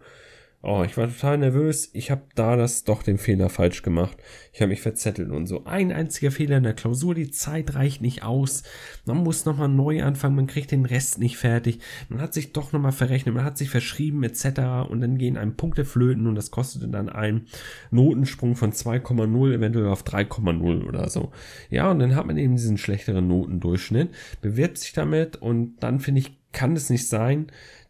Oh, 0.62 0.82
ich 0.84 0.98
war 0.98 1.08
total 1.08 1.38
nervös. 1.38 1.88
Ich 1.94 2.10
habe 2.10 2.20
da 2.34 2.54
das 2.54 2.84
doch 2.84 3.02
den 3.02 3.16
Fehler 3.16 3.48
falsch 3.48 3.80
gemacht. 3.80 4.18
Ich 4.52 4.60
habe 4.60 4.68
mich 4.68 4.82
verzettelt 4.82 5.30
und 5.30 5.46
so. 5.46 5.64
Ein 5.64 5.90
einziger 5.90 6.30
Fehler 6.30 6.58
in 6.58 6.64
der 6.64 6.74
Klausur, 6.74 7.14
die 7.14 7.30
Zeit 7.30 7.74
reicht 7.74 8.02
nicht 8.02 8.24
aus. 8.24 8.62
Man 9.06 9.18
muss 9.18 9.46
nochmal 9.46 9.70
neu 9.70 10.02
anfangen, 10.02 10.36
man 10.36 10.46
kriegt 10.46 10.70
den 10.70 10.84
Rest 10.84 11.18
nicht 11.18 11.38
fertig. 11.38 11.78
Man 12.10 12.20
hat 12.20 12.34
sich 12.34 12.52
doch 12.52 12.72
nochmal 12.72 12.92
verrechnet, 12.92 13.34
man 13.34 13.44
hat 13.44 13.56
sich 13.56 13.70
verschrieben 13.70 14.22
etc. 14.22 14.90
Und 14.90 15.00
dann 15.00 15.16
gehen 15.16 15.38
einem 15.38 15.56
Punkte 15.56 15.86
flöten 15.86 16.26
und 16.26 16.34
das 16.34 16.50
kostete 16.50 16.88
dann 16.88 17.08
einen 17.08 17.46
Notensprung 17.90 18.54
von 18.54 18.72
2,0 18.72 19.54
eventuell 19.54 19.88
auf 19.88 20.04
3,0 20.04 20.86
oder 20.86 21.08
so. 21.08 21.32
Ja, 21.70 21.90
und 21.90 22.00
dann 22.00 22.14
hat 22.14 22.26
man 22.26 22.36
eben 22.36 22.56
diesen 22.56 22.76
schlechteren 22.76 23.28
Notendurchschnitt, 23.28 24.10
bewirbt 24.42 24.76
sich 24.76 24.92
damit 24.92 25.36
und 25.36 25.76
dann 25.80 26.00
finde 26.00 26.20
ich, 26.20 26.36
kann 26.52 26.76
es 26.76 26.90
nicht 26.90 27.08
sein, 27.08 27.46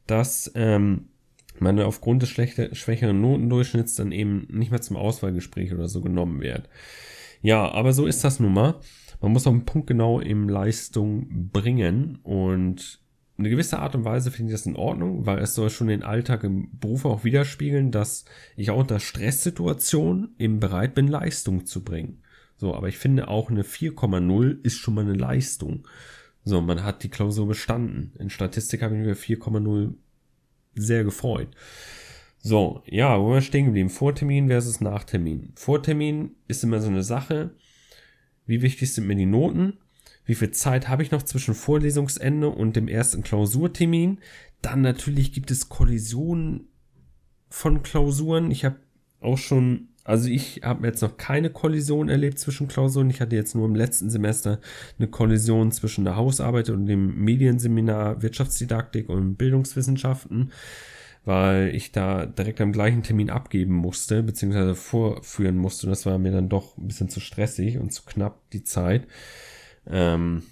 dass... 0.07 0.53
Ähm, 0.55 1.07
man 1.61 1.79
aufgrund 1.81 2.23
des 2.23 2.29
schlechter, 2.29 2.75
schwächeren 2.75 3.21
Notendurchschnitts 3.21 3.95
dann 3.95 4.13
eben 4.13 4.47
nicht 4.51 4.71
mehr 4.71 4.81
zum 4.81 4.97
Auswahlgespräch 4.97 5.73
oder 5.73 5.89
so 5.89 6.01
genommen 6.01 6.41
wird. 6.41 6.69
Ja, 7.43 7.71
aber 7.71 7.93
so 7.93 8.07
ist 8.07 8.25
das 8.25 8.41
nun 8.41 8.53
mal. 8.53 8.81
Man 9.21 9.33
muss 9.33 9.47
auf 9.47 9.53
den 9.53 9.67
Punkt 9.67 9.87
genau 9.87 10.21
eben 10.21 10.49
Leistung 10.49 11.51
bringen 11.53 12.19
und 12.23 13.01
eine 13.41 13.51
gewisse 13.51 13.79
Art 13.79 13.95
und 13.95 14.05
Weise 14.05 14.31
finde 14.31 14.53
ich 14.53 14.59
das 14.59 14.67
in 14.67 14.77
Ordnung, 14.77 15.25
weil 15.25 15.39
es 15.39 15.55
soll 15.55 15.71
schon 15.71 15.89
den 15.89 16.03
Alltag 16.03 16.45
im 16.45 16.69
Beruf 16.79 17.07
auch 17.07 17.25
widerspiegeln, 17.25 17.91
dass 17.91 18.27
ich 18.57 18.71
auch 18.71 18.79
unter 18.79 19.01
Stresssituationen 19.01 20.35
eben 20.39 20.61
bereit 20.61 20.95
bin, 20.95 21.09
Leistung 21.09 21.65
zu 21.65 21.83
bringen. 21.83 22.23
So, 22.57 22.75
aber 22.75 22.89
ich 22.89 22.99
finde 22.99 23.29
auch 23.29 23.51
eine 23.51 23.63
4,0 23.63 24.63
ist 24.63 24.77
schon 24.77 24.95
mal 24.95 25.05
eine 25.05 25.15
Leistung. 25.15 25.87
So, 26.45 26.61
man 26.61 26.85
hat 26.85 27.03
die 27.03 27.09
Klausur 27.09 27.47
bestanden. 27.47 28.13
In 28.19 28.29
Statistik 28.29 28.83
habe 28.83 28.95
ich 28.97 29.03
mir 29.03 29.17
4,0 29.17 29.95
sehr 30.81 31.05
gefreut. 31.05 31.49
So, 32.43 32.83
ja, 32.87 33.21
wo 33.21 33.35
wir 33.35 33.43
stehen 33.43 33.67
geblieben? 33.67 33.91
Vortermin 33.91 34.49
versus 34.49 34.81
Nachtermin. 34.81 35.53
Vortermin 35.57 36.37
ist 36.49 36.65
immer 36.65 36.81
so 36.81 36.89
eine 36.89 37.03
Sache. 37.03 37.51
Wie 38.47 38.63
wichtig 38.63 38.93
sind 38.93 39.07
mir 39.07 39.17
die 39.17 39.27
Noten? 39.27 39.75
Wie 40.25 40.35
viel 40.35 40.51
Zeit 40.51 40.89
habe 40.89 41.03
ich 41.03 41.11
noch 41.11 41.23
zwischen 41.23 41.55
Vorlesungsende 41.55 42.49
und 42.49 42.77
dem 42.77 42.89
ersten 42.89 43.23
Klausurtermin? 43.23 44.21
Dann 44.63 44.81
natürlich 44.81 45.33
gibt 45.33 45.51
es 45.51 45.69
Kollisionen 45.69 46.69
von 47.49 47.83
Klausuren. 47.83 48.51
Ich 48.51 48.65
habe 48.65 48.77
auch 49.21 49.39
schon, 49.39 49.89
also 50.11 50.29
ich 50.29 50.63
habe 50.65 50.89
jetzt 50.89 51.03
noch 51.03 51.17
keine 51.17 51.51
Kollision 51.51 52.09
erlebt 52.09 52.41
zwischen 52.41 52.67
Klausuren. 52.67 53.11
Ich 53.11 53.21
hatte 53.21 53.37
jetzt 53.37 53.55
nur 53.55 53.65
im 53.65 53.77
letzten 53.77 54.11
Semester 54.11 54.59
eine 54.99 55.07
Kollision 55.07 55.71
zwischen 55.71 56.05
der 56.05 56.17
Hausarbeit 56.17 56.69
und 56.69 56.87
dem 56.87 57.23
Medienseminar 57.23 58.21
Wirtschaftsdidaktik 58.21 59.09
und 59.09 59.37
Bildungswissenschaften, 59.37 60.51
weil 61.25 61.73
ich 61.77 61.93
da 61.93 62.27
direkt 62.27 62.61
am 62.61 62.73
gleichen 62.73 63.05
Termin 63.05 63.31
abgeben 63.31 63.75
musste, 63.75 64.25
beziehungsweise 64.25 64.75
vorführen 64.75 65.57
musste. 65.57 65.87
Das 65.87 66.07
war 66.07 66.19
mir 66.19 66.33
dann 66.33 66.49
doch 66.49 66.77
ein 66.77 66.89
bisschen 66.89 67.09
zu 67.09 67.21
stressig 67.21 67.79
und 67.79 67.93
zu 67.93 68.03
knapp 68.05 68.51
die 68.51 68.65
Zeit. 68.65 69.07
Ähm, 69.87 70.43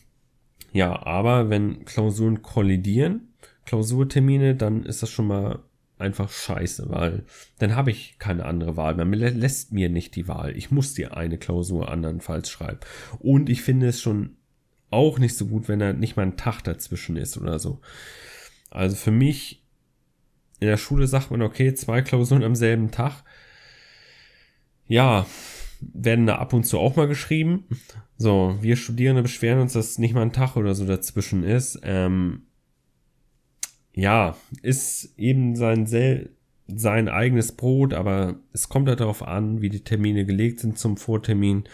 ja, 0.72 1.04
aber 1.04 1.50
wenn 1.50 1.84
Klausuren 1.84 2.42
kollidieren, 2.42 3.34
Klausurtermine, 3.66 4.54
dann 4.54 4.84
ist 4.84 5.02
das 5.02 5.10
schon 5.10 5.26
mal 5.26 5.58
einfach 5.98 6.30
scheiße, 6.30 6.88
weil 6.88 7.24
dann 7.58 7.74
habe 7.74 7.90
ich 7.90 8.18
keine 8.18 8.44
andere 8.44 8.76
Wahl. 8.76 8.94
Man 8.94 9.12
lässt 9.12 9.72
mir 9.72 9.88
nicht 9.88 10.16
die 10.16 10.28
Wahl. 10.28 10.56
Ich 10.56 10.70
muss 10.70 10.94
die 10.94 11.06
eine 11.06 11.38
Klausur 11.38 11.90
andernfalls 11.90 12.50
schreiben. 12.50 12.80
Und 13.18 13.48
ich 13.48 13.62
finde 13.62 13.88
es 13.88 14.00
schon 14.00 14.36
auch 14.90 15.18
nicht 15.18 15.36
so 15.36 15.46
gut, 15.46 15.68
wenn 15.68 15.78
da 15.78 15.92
nicht 15.92 16.16
mal 16.16 16.22
ein 16.22 16.36
Tag 16.36 16.62
dazwischen 16.62 17.16
ist 17.16 17.36
oder 17.36 17.58
so. 17.58 17.80
Also 18.70 18.96
für 18.96 19.10
mich, 19.10 19.64
in 20.60 20.68
der 20.68 20.76
Schule 20.76 21.06
sagt 21.06 21.30
man, 21.30 21.42
okay, 21.42 21.74
zwei 21.74 22.02
Klausuren 22.02 22.42
am 22.42 22.54
selben 22.54 22.90
Tag. 22.90 23.22
Ja, 24.86 25.26
werden 25.80 26.26
da 26.26 26.36
ab 26.36 26.52
und 26.52 26.64
zu 26.64 26.78
auch 26.78 26.96
mal 26.96 27.08
geschrieben. 27.08 27.64
So, 28.16 28.56
wir 28.60 28.76
Studierende 28.76 29.22
beschweren 29.22 29.60
uns, 29.60 29.74
dass 29.74 29.98
nicht 29.98 30.14
mal 30.14 30.22
ein 30.22 30.32
Tag 30.32 30.56
oder 30.56 30.74
so 30.74 30.86
dazwischen 30.86 31.44
ist. 31.44 31.80
Ähm, 31.82 32.47
ja, 33.92 34.36
ist 34.62 35.14
eben 35.18 35.56
sein, 35.56 35.86
sein 36.68 37.08
eigenes 37.08 37.52
Brot, 37.52 37.94
aber 37.94 38.36
es 38.52 38.68
kommt 38.68 38.88
halt 38.88 39.00
darauf 39.00 39.22
an, 39.22 39.62
wie 39.62 39.68
die 39.68 39.84
Termine 39.84 40.24
gelegt 40.26 40.60
sind 40.60 40.78
zum 40.78 40.96
Vortermin, 40.96 41.64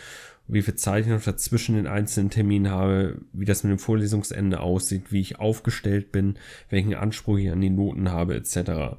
wie 0.47 0.63
viel 0.63 0.75
Zeit 0.75 1.05
ich 1.05 1.11
noch 1.11 1.23
dazwischen 1.23 1.75
den 1.75 1.87
einzelnen 1.87 2.31
Terminen 2.31 2.71
habe, 2.71 3.21
wie 3.33 3.47
das 3.47 3.65
mit 3.65 3.71
dem 3.71 3.79
Vorlesungsende 3.79 4.61
aussieht, 4.61 5.11
wie 5.11 5.21
ich 5.21 5.39
aufgestellt 5.39 6.13
bin, 6.13 6.37
welchen 6.69 6.95
Anspruch 6.95 7.39
ich 7.39 7.51
an 7.51 7.61
die 7.61 7.71
Noten 7.71 8.11
habe, 8.11 8.35
etc. 8.35 8.99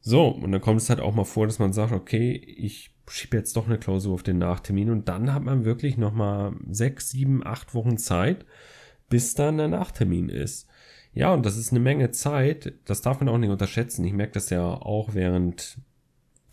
So, 0.00 0.28
und 0.28 0.52
dann 0.52 0.60
kommt 0.60 0.80
es 0.80 0.90
halt 0.90 1.00
auch 1.00 1.14
mal 1.14 1.24
vor, 1.24 1.46
dass 1.46 1.58
man 1.58 1.72
sagt, 1.72 1.92
okay, 1.92 2.32
ich 2.32 2.90
schiebe 3.08 3.36
jetzt 3.36 3.56
doch 3.56 3.66
eine 3.66 3.78
Klausur 3.78 4.14
auf 4.14 4.22
den 4.22 4.38
Nachtermin 4.38 4.90
und 4.90 5.08
dann 5.08 5.32
hat 5.32 5.42
man 5.42 5.64
wirklich 5.64 5.96
nochmal 5.96 6.52
sechs, 6.70 7.10
sieben, 7.10 7.44
acht 7.46 7.74
Wochen 7.74 7.98
Zeit, 7.98 8.44
bis 9.08 9.34
dann 9.34 9.58
der 9.58 9.68
Nachtermin 9.68 10.28
ist. 10.28 10.68
Ja, 11.16 11.32
und 11.32 11.46
das 11.46 11.56
ist 11.56 11.70
eine 11.70 11.80
Menge 11.80 12.10
Zeit. 12.10 12.74
Das 12.84 13.00
darf 13.00 13.20
man 13.20 13.30
auch 13.30 13.38
nicht 13.38 13.48
unterschätzen. 13.48 14.04
Ich 14.04 14.12
merke 14.12 14.34
das 14.34 14.50
ja 14.50 14.62
auch, 14.62 15.14
während 15.14 15.78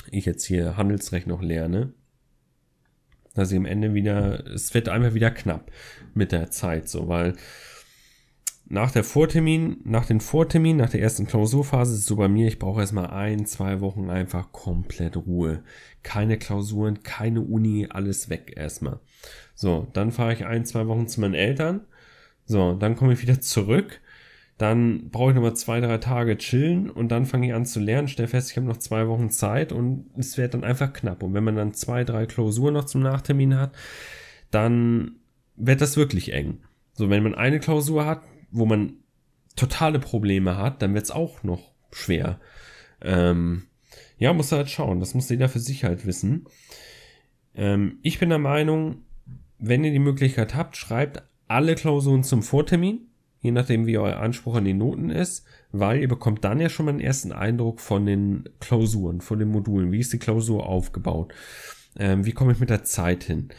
ich 0.10 0.24
jetzt 0.24 0.46
hier 0.46 0.77
Handelsrecht 0.77 1.27
noch 1.27 1.41
lerne. 1.41 1.91
Dass 3.34 3.51
ich 3.51 3.58
am 3.58 3.65
Ende 3.65 3.93
wieder, 3.93 4.48
es 4.48 4.74
wird 4.74 4.88
einfach 4.88 5.15
wieder 5.15 5.32
knapp 5.32 5.70
mit 6.13 6.32
der 6.32 6.50
Zeit, 6.50 6.88
so, 6.88 7.10
weil 7.10 7.34
nach 8.65 8.91
der 8.91 9.03
Vortermin, 9.03 9.82
nach 9.84 10.05
den 10.05 10.22
Vortermin, 10.22 10.77
nach 10.77 10.91
der 10.91 11.01
ersten 11.01 11.27
Klausurphase 11.27 11.96
ist 11.96 12.00
es 12.00 12.05
so 12.05 12.15
bei 12.15 12.29
mir, 12.29 12.48
ich 12.48 12.58
brauche 12.58 12.79
erstmal 12.79 13.08
ein, 13.08 13.46
zwei 13.46 13.82
Wochen 13.82 14.10
einfach 14.10 14.53
komplett 14.53 15.17
Ruhe. 15.17 15.62
Keine 16.03 16.38
Klausuren, 16.38 17.03
keine 17.03 17.41
Uni, 17.41 17.88
alles 17.89 18.29
weg 18.29 18.53
erstmal. 18.55 19.01
So, 19.55 19.88
dann 19.91 20.13
fahre 20.13 20.32
ich 20.32 20.46
ein, 20.46 20.63
zwei 20.63 20.88
Wochen 20.88 21.10
zu 21.10 21.20
meinen 21.20 21.34
Eltern. 21.34 21.82
So, 22.46 22.75
dann 22.75 22.96
komme 22.96 23.12
ich 23.12 23.22
wieder 23.22 23.41
zurück 23.41 24.00
dann 24.57 25.10
brauche 25.10 25.31
ich 25.31 25.36
nochmal 25.36 25.55
zwei, 25.55 25.79
drei 25.79 25.98
Tage 25.98 26.38
chillen 26.38 26.89
und 26.89 27.10
dann 27.10 27.25
fange 27.25 27.48
ich 27.48 27.53
an 27.53 27.65
zu 27.65 27.79
lernen, 27.79 28.07
stelle 28.07 28.27
fest, 28.27 28.51
ich 28.51 28.57
habe 28.57 28.67
noch 28.67 28.77
zwei 28.77 29.07
Wochen 29.07 29.29
Zeit 29.29 29.72
und 29.72 30.10
es 30.15 30.38
wird 30.38 30.53
dann 30.53 30.63
einfach 30.63 30.93
knapp. 30.93 31.24
Und 31.24 31.33
wenn 31.33 31.43
man 31.43 31.55
dann 31.55 31.74
zwei, 31.74 32.03
drei 32.03 32.25
Klausuren 32.25 32.75
noch 32.75 32.86
zum 32.86 33.01
Nachtermin 33.01 33.57
hat, 33.57 33.75
dann 34.51 35.15
wird 35.55 35.81
das 35.81 35.98
wirklich 35.98 36.33
eng. 36.33 36.60
So, 36.94 37.09
wenn 37.09 37.24
man 37.24 37.33
eine 37.33 37.59
Klausur 37.59 38.05
hat, 38.05 38.22
wo 38.51 38.66
man 38.66 38.94
totale 39.55 40.00
Probleme 40.00 40.57
hat, 40.57 40.81
dann 40.81 40.94
wird 40.94 41.05
es 41.05 41.11
auch 41.11 41.44
noch 41.44 41.72
schwer. 41.92 42.39
Ähm, 43.01 43.63
ja, 44.18 44.33
muss 44.33 44.51
halt 44.51 44.70
schauen. 44.70 45.00
Das 45.00 45.16
muss 45.16 45.29
jeder 45.29 45.50
für 45.50 45.59
sich 45.59 45.83
halt 45.83 46.05
wissen. 46.05 46.46
Ähm, 47.55 47.98
ich 48.03 48.20
bin 48.20 48.29
der 48.29 48.39
Meinung, 48.39 49.03
wenn 49.57 49.83
ihr 49.83 49.92
die 49.92 50.00
Möglichkeit 50.00 50.55
habt, 50.55 50.77
schreibt 50.77 51.24
alle 51.48 51.75
Klausuren 51.75 52.24
zum 52.24 52.44
Vortermin 52.44 53.07
je 53.44 53.51
nachdem 53.51 53.86
wie 53.86 53.98
euer 53.98 54.18
Anspruch 54.18 54.56
an 54.56 54.66
die 54.66 54.74
Noten 54.74 55.10
ist, 55.10 55.46
weil 55.74 56.00
ihr 56.00 56.08
bekommt 56.08 56.46
dann 56.46 56.62
ja 56.62 56.70
schon 56.70 56.86
mal 56.86 56.94
einen 56.94 57.01
ersten 57.01 57.34
Eindruck 57.34 57.82
von 57.82 58.06
den 58.06 58.46
Klausuren, 58.62 59.20
von 59.20 59.38
den 59.38 59.50
Modulen. 59.50 59.92
Wie 59.92 60.00
ist 60.00 60.14
die 60.14 60.18
Klausur 60.18 60.66
aufgebaut? 60.66 61.34
Ähm, 62.00 62.25
wie 62.25 62.32
komme 62.32 62.53
ich 62.53 62.60
mit 62.60 62.70
der 62.70 62.86
Zeit 62.86 63.25
hin? 63.25 63.50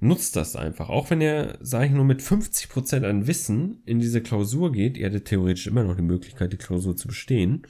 Nutzt 0.00 0.34
das 0.34 0.56
einfach. 0.56 0.88
Auch 0.88 1.10
wenn 1.10 1.20
ihr, 1.20 1.56
sage 1.60 1.86
ich 1.86 1.92
nur, 1.92 2.04
mit 2.04 2.20
50% 2.20 3.04
an 3.04 3.28
Wissen 3.28 3.80
in 3.86 4.00
diese 4.00 4.20
Klausur 4.20 4.72
geht, 4.72 4.96
ihr 4.96 5.06
hättet 5.06 5.26
theoretisch 5.26 5.68
immer 5.68 5.84
noch 5.84 5.94
die 5.94 6.02
Möglichkeit, 6.02 6.52
die 6.52 6.58
Klausur 6.58 6.96
zu 6.96 7.06
bestehen. 7.06 7.62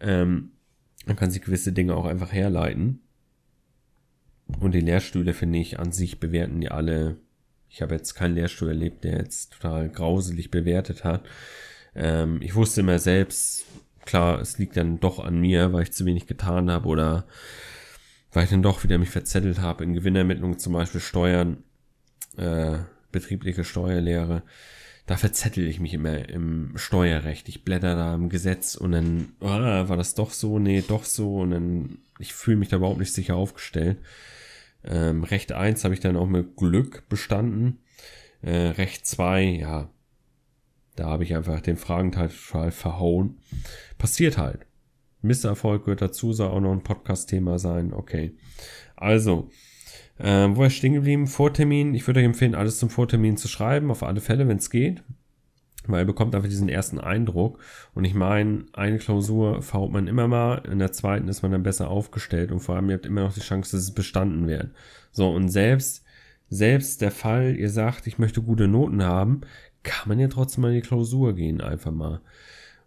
Ähm, 0.00 0.52
man 1.04 1.16
kann 1.16 1.30
sich 1.30 1.42
gewisse 1.42 1.72
Dinge 1.72 1.96
auch 1.96 2.06
einfach 2.06 2.32
herleiten. 2.32 3.00
Und 4.58 4.72
die 4.72 4.80
Lehrstühle, 4.80 5.34
finde 5.34 5.58
ich, 5.58 5.78
an 5.78 5.92
sich 5.92 6.18
bewerten 6.18 6.62
die 6.62 6.70
alle 6.70 7.18
ich 7.70 7.82
habe 7.82 7.94
jetzt 7.94 8.14
keinen 8.14 8.34
Lehrstuhl 8.34 8.68
erlebt, 8.68 9.04
der 9.04 9.18
jetzt 9.18 9.52
total 9.54 9.88
grauselig 9.88 10.50
bewertet 10.50 11.04
hat. 11.04 11.24
Ähm, 11.94 12.40
ich 12.42 12.54
wusste 12.54 12.80
immer 12.80 12.98
selbst, 12.98 13.64
klar, 14.04 14.40
es 14.40 14.58
liegt 14.58 14.76
dann 14.76 15.00
doch 15.00 15.18
an 15.18 15.38
mir, 15.40 15.72
weil 15.72 15.82
ich 15.82 15.92
zu 15.92 16.06
wenig 16.06 16.26
getan 16.26 16.70
habe 16.70 16.88
oder 16.88 17.26
weil 18.32 18.44
ich 18.44 18.50
dann 18.50 18.62
doch 18.62 18.84
wieder 18.84 18.98
mich 18.98 19.10
verzettelt 19.10 19.60
habe 19.60 19.84
in 19.84 19.94
Gewinnermittlung, 19.94 20.58
zum 20.58 20.72
Beispiel 20.74 21.00
Steuern, 21.00 21.64
äh, 22.36 22.78
betriebliche 23.10 23.64
Steuerlehre. 23.64 24.42
Da 25.06 25.16
verzettel 25.16 25.66
ich 25.66 25.80
mich 25.80 25.94
immer 25.94 26.28
im 26.28 26.72
Steuerrecht. 26.76 27.48
Ich 27.48 27.64
blätter 27.64 27.96
da 27.96 28.14
im 28.14 28.28
Gesetz 28.28 28.74
und 28.74 28.92
dann, 28.92 29.32
oh, 29.40 29.46
war 29.48 29.96
das 29.96 30.14
doch 30.14 30.30
so? 30.30 30.58
Nee, 30.58 30.84
doch 30.86 31.04
so. 31.04 31.38
Und 31.38 31.52
dann, 31.52 31.98
ich 32.18 32.34
fühle 32.34 32.58
mich 32.58 32.68
da 32.68 32.76
überhaupt 32.76 32.98
nicht 32.98 33.14
sicher 33.14 33.34
aufgestellt. 33.34 33.96
Ähm, 34.88 35.22
Recht 35.22 35.52
1 35.52 35.84
habe 35.84 35.94
ich 35.94 36.00
dann 36.00 36.16
auch 36.16 36.26
mit 36.26 36.56
Glück 36.56 37.08
bestanden. 37.08 37.80
Äh, 38.42 38.68
Recht 38.68 39.06
2, 39.06 39.42
ja, 39.42 39.90
da 40.96 41.06
habe 41.06 41.24
ich 41.24 41.34
einfach 41.34 41.60
den 41.60 41.76
Fragenteil 41.76 42.30
verhauen. 42.30 43.38
Passiert 43.98 44.38
halt. 44.38 44.66
Misserfolg 45.20 45.84
gehört 45.84 46.02
dazu, 46.02 46.32
soll 46.32 46.48
auch 46.48 46.60
noch 46.60 46.72
ein 46.72 46.82
Podcast-Thema 46.82 47.58
sein. 47.58 47.92
Okay. 47.92 48.36
Also, 48.96 49.50
äh, 50.18 50.48
wo 50.50 50.64
ist 50.64 50.74
stehen 50.74 50.94
geblieben? 50.94 51.26
Vortermin. 51.26 51.94
Ich 51.94 52.06
würde 52.06 52.20
euch 52.20 52.26
empfehlen, 52.26 52.54
alles 52.54 52.78
zum 52.78 52.90
Vortermin 52.90 53.36
zu 53.36 53.48
schreiben, 53.48 53.90
auf 53.90 54.02
alle 54.02 54.20
Fälle, 54.20 54.48
wenn 54.48 54.58
es 54.58 54.70
geht 54.70 55.02
weil 55.88 56.02
er 56.02 56.06
bekommt 56.06 56.34
einfach 56.34 56.48
diesen 56.48 56.68
ersten 56.68 56.98
Eindruck. 56.98 57.58
Und 57.94 58.04
ich 58.04 58.14
meine, 58.14 58.66
eine 58.72 58.98
Klausur 58.98 59.62
verhaut 59.62 59.92
man 59.92 60.06
immer 60.06 60.28
mal, 60.28 60.62
in 60.70 60.78
der 60.78 60.92
zweiten 60.92 61.28
ist 61.28 61.42
man 61.42 61.52
dann 61.52 61.62
besser 61.62 61.88
aufgestellt 61.88 62.52
und 62.52 62.60
vor 62.60 62.76
allem 62.76 62.88
ihr 62.90 62.96
habt 62.96 63.06
immer 63.06 63.22
noch 63.22 63.34
die 63.34 63.40
Chance, 63.40 63.76
dass 63.76 63.84
es 63.84 63.94
bestanden 63.94 64.46
wird. 64.46 64.70
So, 65.10 65.30
und 65.30 65.48
selbst, 65.48 66.04
selbst 66.48 67.00
der 67.00 67.10
Fall, 67.10 67.56
ihr 67.56 67.70
sagt, 67.70 68.06
ich 68.06 68.18
möchte 68.18 68.42
gute 68.42 68.68
Noten 68.68 69.02
haben, 69.02 69.40
kann 69.82 70.08
man 70.08 70.20
ja 70.20 70.28
trotzdem 70.28 70.62
mal 70.62 70.68
in 70.68 70.82
die 70.82 70.86
Klausur 70.86 71.34
gehen, 71.34 71.60
einfach 71.60 71.92
mal. 71.92 72.20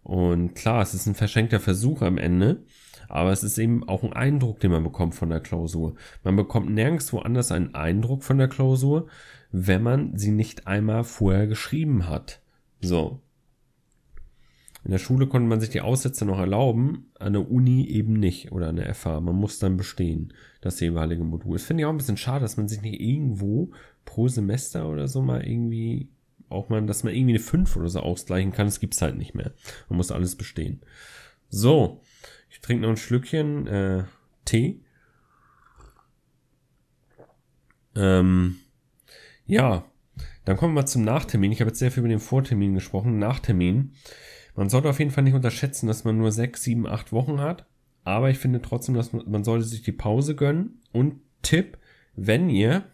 Und 0.02 0.54
klar, 0.54 0.82
es 0.82 0.94
ist 0.94 1.06
ein 1.06 1.14
verschenkter 1.14 1.60
Versuch 1.60 2.02
am 2.02 2.18
Ende, 2.18 2.62
aber 3.08 3.30
es 3.30 3.44
ist 3.44 3.58
eben 3.58 3.88
auch 3.88 4.02
ein 4.02 4.12
Eindruck, 4.12 4.60
den 4.60 4.70
man 4.70 4.82
bekommt 4.82 5.14
von 5.14 5.28
der 5.28 5.40
Klausur. 5.40 5.94
Man 6.24 6.36
bekommt 6.36 6.70
nirgendwo 6.70 7.18
anders 7.18 7.52
einen 7.52 7.74
Eindruck 7.74 8.24
von 8.24 8.38
der 8.38 8.48
Klausur, 8.48 9.08
wenn 9.52 9.82
man 9.82 10.16
sie 10.16 10.30
nicht 10.30 10.66
einmal 10.66 11.04
vorher 11.04 11.46
geschrieben 11.46 12.08
hat. 12.08 12.40
So. 12.82 13.20
In 14.84 14.90
der 14.90 14.98
Schule 14.98 15.28
konnte 15.28 15.48
man 15.48 15.60
sich 15.60 15.70
die 15.70 15.80
Aussätze 15.80 16.24
noch 16.24 16.40
erlauben, 16.40 17.12
an 17.20 17.34
der 17.34 17.48
Uni 17.48 17.86
eben 17.86 18.14
nicht 18.14 18.50
oder 18.50 18.68
an 18.68 18.76
der 18.76 18.92
FH. 18.92 19.20
Man 19.20 19.36
muss 19.36 19.60
dann 19.60 19.76
bestehen, 19.76 20.34
das 20.60 20.80
jeweilige 20.80 21.22
Modul. 21.22 21.52
Das 21.52 21.62
finde 21.62 21.82
ich 21.82 21.86
auch 21.86 21.90
ein 21.90 21.98
bisschen 21.98 22.16
schade, 22.16 22.40
dass 22.40 22.56
man 22.56 22.68
sich 22.68 22.82
nicht 22.82 23.00
irgendwo 23.00 23.70
pro 24.04 24.26
Semester 24.26 24.88
oder 24.88 25.06
so 25.06 25.22
mal 25.22 25.46
irgendwie, 25.46 26.08
auch 26.48 26.68
mal, 26.68 26.84
dass 26.84 27.04
man 27.04 27.14
irgendwie 27.14 27.34
eine 27.34 27.44
5 27.44 27.76
oder 27.76 27.88
so 27.88 28.00
ausgleichen 28.00 28.50
kann. 28.50 28.66
Das 28.66 28.80
gibt's 28.80 29.00
halt 29.00 29.16
nicht 29.16 29.34
mehr. 29.34 29.52
Man 29.88 29.98
muss 29.98 30.10
alles 30.10 30.34
bestehen. 30.34 30.80
So, 31.48 32.00
ich 32.50 32.60
trinke 32.60 32.82
noch 32.82 32.90
ein 32.90 32.96
Schlückchen 32.96 33.68
äh, 33.68 34.04
Tee. 34.44 34.80
Ähm, 37.94 38.56
ja, 39.46 39.84
dann 40.44 40.56
kommen 40.56 40.74
wir 40.74 40.82
mal 40.82 40.86
zum 40.86 41.04
Nachtermin. 41.04 41.52
Ich 41.52 41.60
habe 41.60 41.70
jetzt 41.70 41.78
sehr 41.78 41.90
viel 41.90 42.00
über 42.00 42.08
den 42.08 42.18
Vortermin 42.18 42.74
gesprochen. 42.74 43.18
Nachtermin. 43.18 43.92
Man 44.54 44.68
sollte 44.68 44.88
auf 44.88 44.98
jeden 44.98 45.10
Fall 45.10 45.24
nicht 45.24 45.34
unterschätzen, 45.34 45.86
dass 45.86 46.04
man 46.04 46.18
nur 46.18 46.32
sechs, 46.32 46.62
sieben, 46.62 46.86
acht 46.86 47.12
Wochen 47.12 47.40
hat. 47.40 47.66
Aber 48.04 48.30
ich 48.30 48.38
finde 48.38 48.60
trotzdem, 48.60 48.94
dass 48.94 49.12
man, 49.12 49.44
sollte 49.44 49.64
sich 49.64 49.82
die 49.82 49.92
Pause 49.92 50.34
gönnen. 50.34 50.80
Und 50.92 51.20
Tipp, 51.42 51.78
wenn 52.14 52.50
ihr 52.50 52.84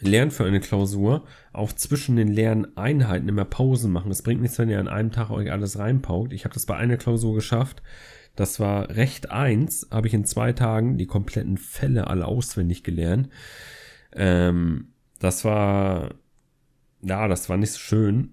lernt 0.00 0.32
für 0.32 0.44
eine 0.44 0.60
Klausur, 0.60 1.24
auch 1.52 1.72
zwischen 1.72 2.16
den 2.16 2.28
Lerneinheiten 2.28 3.28
immer 3.28 3.44
Pausen 3.44 3.92
machen. 3.92 4.10
Es 4.10 4.22
bringt 4.22 4.42
nichts, 4.42 4.58
wenn 4.58 4.68
ihr 4.68 4.80
an 4.80 4.88
einem 4.88 5.12
Tag 5.12 5.30
euch 5.30 5.50
alles 5.50 5.78
reinpaukt. 5.78 6.32
Ich 6.32 6.44
habe 6.44 6.54
das 6.54 6.66
bei 6.66 6.76
einer 6.76 6.96
Klausur 6.96 7.34
geschafft. 7.34 7.82
Das 8.36 8.58
war 8.58 8.90
recht 8.90 9.30
eins, 9.30 9.88
habe 9.90 10.08
ich 10.08 10.14
in 10.14 10.24
zwei 10.24 10.52
Tagen 10.52 10.98
die 10.98 11.06
kompletten 11.06 11.56
Fälle 11.56 12.08
alle 12.08 12.26
auswendig 12.26 12.82
gelernt. 12.82 13.28
Ähm, 14.12 14.88
das 15.24 15.44
war, 15.44 16.14
ja, 17.02 17.28
das 17.28 17.48
war 17.48 17.56
nicht 17.56 17.72
so 17.72 17.78
schön. 17.78 18.30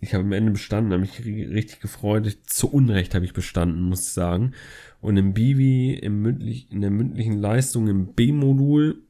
Ich 0.00 0.14
habe 0.14 0.24
am 0.24 0.32
Ende 0.32 0.50
bestanden, 0.50 0.92
habe 0.92 1.02
mich 1.02 1.24
richtig 1.24 1.80
gefreut. 1.80 2.38
Zu 2.46 2.68
Unrecht 2.72 3.14
habe 3.14 3.24
ich 3.24 3.34
bestanden, 3.34 3.82
muss 3.82 4.08
ich 4.08 4.12
sagen. 4.12 4.52
Und 5.00 5.16
im 5.16 5.32
Bivi, 5.32 5.94
im 5.94 6.22
mündlich, 6.22 6.70
in 6.72 6.80
der 6.80 6.90
mündlichen 6.90 7.38
Leistung 7.38 7.86
im 7.86 8.14
B-Modul, 8.14 9.02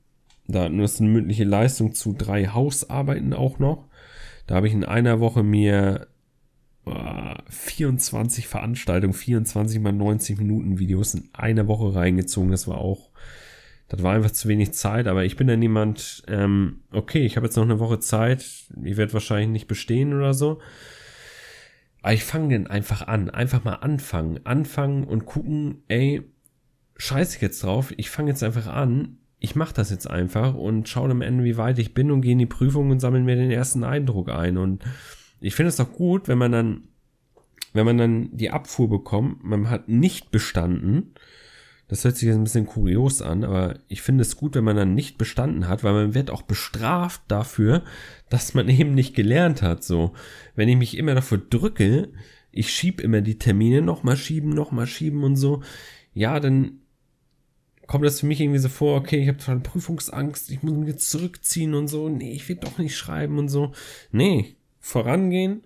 da 0.48 0.64
hatten 0.64 0.78
wir 0.78 0.90
eine 0.98 1.08
mündliche 1.08 1.44
Leistung 1.44 1.94
zu 1.94 2.12
drei 2.12 2.46
Hausarbeiten 2.48 3.32
auch 3.32 3.58
noch. 3.58 3.88
Da 4.46 4.56
habe 4.56 4.66
ich 4.66 4.74
in 4.74 4.84
einer 4.84 5.20
Woche 5.20 5.42
mir 5.42 6.08
24 7.48 8.48
Veranstaltungen, 8.48 9.14
24 9.14 9.80
mal 9.80 9.92
90 9.92 10.38
Minuten 10.38 10.78
Videos 10.80 11.14
in 11.14 11.28
einer 11.32 11.68
Woche 11.68 11.94
reingezogen. 11.94 12.50
Das 12.50 12.66
war 12.66 12.78
auch, 12.78 13.10
das 13.92 14.02
war 14.02 14.14
einfach 14.14 14.30
zu 14.30 14.48
wenig 14.48 14.72
Zeit, 14.72 15.06
aber 15.06 15.26
ich 15.26 15.36
bin 15.36 15.48
dann 15.48 15.58
niemand, 15.58 16.22
ähm, 16.26 16.80
okay, 16.92 17.26
ich 17.26 17.36
habe 17.36 17.46
jetzt 17.46 17.56
noch 17.56 17.62
eine 17.62 17.78
Woche 17.78 18.00
Zeit, 18.00 18.40
ich 18.82 18.96
werde 18.96 19.12
wahrscheinlich 19.12 19.50
nicht 19.50 19.68
bestehen 19.68 20.14
oder 20.14 20.32
so. 20.32 20.60
Aber 22.00 22.14
ich 22.14 22.24
fange 22.24 22.54
dann 22.54 22.68
einfach 22.68 23.06
an, 23.06 23.28
einfach 23.28 23.64
mal 23.64 23.74
anfangen, 23.74 24.40
anfangen 24.46 25.04
und 25.04 25.26
gucken, 25.26 25.82
ey, 25.88 26.22
scheiße 26.96 27.36
ich 27.36 27.42
jetzt 27.42 27.62
drauf, 27.62 27.92
ich 27.98 28.08
fange 28.08 28.30
jetzt 28.30 28.42
einfach 28.42 28.66
an, 28.66 29.18
ich 29.38 29.56
mache 29.56 29.74
das 29.74 29.90
jetzt 29.90 30.08
einfach 30.08 30.54
und 30.54 30.88
schaue 30.88 31.10
am 31.10 31.20
Ende, 31.20 31.44
wie 31.44 31.58
weit 31.58 31.78
ich 31.78 31.92
bin 31.92 32.10
und 32.10 32.22
gehe 32.22 32.32
in 32.32 32.38
die 32.38 32.46
Prüfung 32.46 32.90
und 32.90 33.00
sammle 33.00 33.20
mir 33.20 33.36
den 33.36 33.50
ersten 33.50 33.84
Eindruck 33.84 34.30
ein 34.30 34.56
und 34.56 34.82
ich 35.38 35.54
finde 35.54 35.68
es 35.68 35.76
doch 35.76 35.92
gut, 35.92 36.28
wenn 36.28 36.38
man 36.38 36.52
dann, 36.52 36.88
wenn 37.74 37.84
man 37.84 37.98
dann 37.98 38.34
die 38.34 38.50
Abfuhr 38.50 38.88
bekommt, 38.88 39.44
man 39.44 39.68
hat 39.68 39.86
nicht 39.86 40.30
bestanden. 40.30 41.12
Das 41.92 42.06
hört 42.06 42.16
sich 42.16 42.26
jetzt 42.26 42.36
ein 42.36 42.44
bisschen 42.44 42.64
kurios 42.64 43.20
an, 43.20 43.44
aber 43.44 43.78
ich 43.86 44.00
finde 44.00 44.22
es 44.22 44.38
gut, 44.38 44.54
wenn 44.54 44.64
man 44.64 44.76
dann 44.76 44.94
nicht 44.94 45.18
bestanden 45.18 45.68
hat, 45.68 45.84
weil 45.84 45.92
man 45.92 46.14
wird 46.14 46.30
auch 46.30 46.40
bestraft 46.40 47.20
dafür, 47.28 47.82
dass 48.30 48.54
man 48.54 48.66
eben 48.70 48.94
nicht 48.94 49.14
gelernt 49.14 49.60
hat. 49.60 49.84
So, 49.84 50.14
wenn 50.54 50.70
ich 50.70 50.78
mich 50.78 50.96
immer 50.96 51.14
dafür 51.14 51.36
drücke, 51.36 52.08
ich 52.50 52.70
schieb 52.70 52.98
immer 53.02 53.20
die 53.20 53.36
Termine 53.36 53.82
nochmal 53.82 54.16
schieben, 54.16 54.54
nochmal 54.54 54.86
schieben 54.86 55.22
und 55.22 55.36
so, 55.36 55.62
ja, 56.14 56.40
dann 56.40 56.78
kommt 57.86 58.06
das 58.06 58.20
für 58.20 58.26
mich 58.26 58.40
irgendwie 58.40 58.58
so 58.58 58.70
vor, 58.70 58.96
okay, 58.96 59.20
ich 59.20 59.28
habe 59.28 59.36
total 59.36 59.60
Prüfungsangst, 59.60 60.50
ich 60.50 60.62
muss 60.62 60.72
mich 60.72 60.88
jetzt 60.88 61.10
zurückziehen 61.10 61.74
und 61.74 61.88
so, 61.88 62.08
nee, 62.08 62.32
ich 62.32 62.48
will 62.48 62.56
doch 62.56 62.78
nicht 62.78 62.96
schreiben 62.96 63.38
und 63.38 63.50
so. 63.50 63.72
Nee, 64.12 64.56
vorangehen 64.80 65.60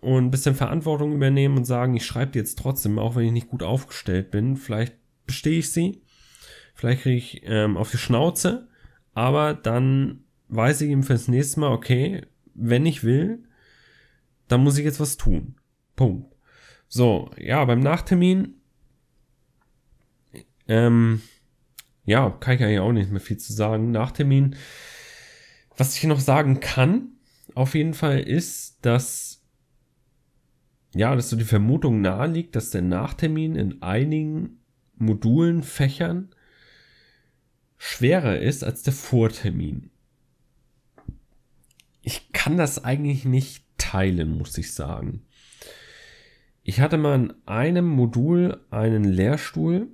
und 0.00 0.24
ein 0.24 0.30
bisschen 0.32 0.56
Verantwortung 0.56 1.12
übernehmen 1.14 1.56
und 1.56 1.66
sagen, 1.66 1.94
ich 1.94 2.04
schreibe 2.04 2.36
jetzt 2.36 2.58
trotzdem, 2.58 2.98
auch 2.98 3.14
wenn 3.14 3.26
ich 3.26 3.32
nicht 3.32 3.48
gut 3.48 3.62
aufgestellt 3.62 4.32
bin. 4.32 4.56
Vielleicht 4.56 4.96
bestehe 5.26 5.58
ich 5.58 5.70
sie, 5.70 6.02
vielleicht 6.74 7.02
kriege 7.02 7.16
ich 7.16 7.42
ähm, 7.44 7.76
auf 7.76 7.90
die 7.90 7.98
Schnauze, 7.98 8.68
aber 9.14 9.54
dann 9.54 10.24
weiß 10.48 10.82
ich 10.82 10.90
eben 10.90 11.02
fürs 11.02 11.28
nächste 11.28 11.60
Mal, 11.60 11.72
okay, 11.72 12.22
wenn 12.54 12.86
ich 12.86 13.04
will, 13.04 13.44
dann 14.48 14.62
muss 14.62 14.78
ich 14.78 14.84
jetzt 14.84 15.00
was 15.00 15.16
tun. 15.16 15.56
Punkt. 15.96 16.34
So, 16.88 17.30
ja, 17.38 17.64
beim 17.64 17.80
Nachtermin, 17.80 18.54
ähm, 20.68 21.22
ja, 22.04 22.30
kann 22.30 22.54
ich 22.54 22.62
eigentlich 22.62 22.78
auch 22.78 22.92
nicht 22.92 23.10
mehr 23.10 23.20
viel 23.20 23.38
zu 23.38 23.52
sagen. 23.52 23.90
Nachtermin, 23.90 24.56
was 25.76 25.96
ich 25.96 26.04
noch 26.04 26.20
sagen 26.20 26.60
kann, 26.60 27.08
auf 27.54 27.74
jeden 27.74 27.94
Fall 27.94 28.20
ist, 28.20 28.84
dass 28.84 29.42
ja, 30.96 31.14
dass 31.14 31.28
so 31.28 31.36
die 31.36 31.44
Vermutung 31.44 32.00
naheliegt, 32.00 32.56
dass 32.56 32.70
der 32.70 32.80
Nachtermin 32.80 33.54
in 33.54 33.82
einigen 33.82 34.60
Modulen, 34.96 35.62
Fächern 35.62 36.30
schwerer 37.78 38.38
ist 38.38 38.64
als 38.64 38.82
der 38.82 38.92
Vortermin. 38.92 39.90
Ich 42.02 42.32
kann 42.32 42.56
das 42.56 42.84
eigentlich 42.84 43.24
nicht 43.24 43.64
teilen, 43.78 44.38
muss 44.38 44.56
ich 44.58 44.72
sagen. 44.72 45.22
Ich 46.62 46.80
hatte 46.80 46.98
mal 46.98 47.14
in 47.14 47.34
einem 47.46 47.86
Modul 47.86 48.60
einen 48.70 49.04
Lehrstuhl, 49.04 49.88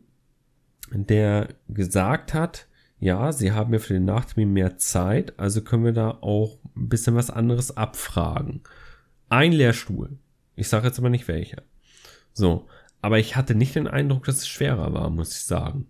der 0.92 1.48
gesagt 1.68 2.34
hat, 2.34 2.66
ja, 2.98 3.32
sie 3.32 3.52
haben 3.52 3.72
ja 3.72 3.78
für 3.78 3.94
den 3.94 4.04
Nachtermin 4.04 4.52
mehr 4.52 4.78
Zeit, 4.78 5.38
also 5.38 5.62
können 5.62 5.84
wir 5.84 5.92
da 5.92 6.10
auch 6.20 6.58
ein 6.76 6.88
bisschen 6.88 7.14
was 7.14 7.30
anderes 7.30 7.76
abfragen. 7.76 8.62
Ein 9.28 9.52
Lehrstuhl. 9.52 10.18
Ich 10.54 10.68
sage 10.68 10.86
jetzt 10.86 10.98
aber 10.98 11.10
nicht 11.10 11.28
welcher. 11.28 11.62
So. 12.32 12.68
Aber 13.02 13.18
ich 13.18 13.36
hatte 13.36 13.54
nicht 13.54 13.74
den 13.74 13.86
Eindruck, 13.86 14.24
dass 14.24 14.38
es 14.38 14.48
schwerer 14.48 14.94
war, 14.94 15.10
muss 15.10 15.36
ich 15.36 15.44
sagen. 15.44 15.86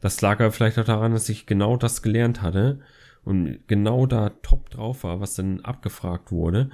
Das 0.00 0.20
lag 0.20 0.40
aber 0.40 0.50
vielleicht 0.50 0.78
auch 0.78 0.84
daran, 0.84 1.12
dass 1.12 1.28
ich 1.28 1.46
genau 1.46 1.76
das 1.76 2.02
gelernt 2.02 2.42
hatte 2.42 2.80
und 3.24 3.60
genau 3.68 4.06
da 4.06 4.30
top 4.42 4.70
drauf 4.70 5.04
war, 5.04 5.20
was 5.20 5.34
dann 5.34 5.60
abgefragt 5.60 6.32
wurde. 6.32 6.70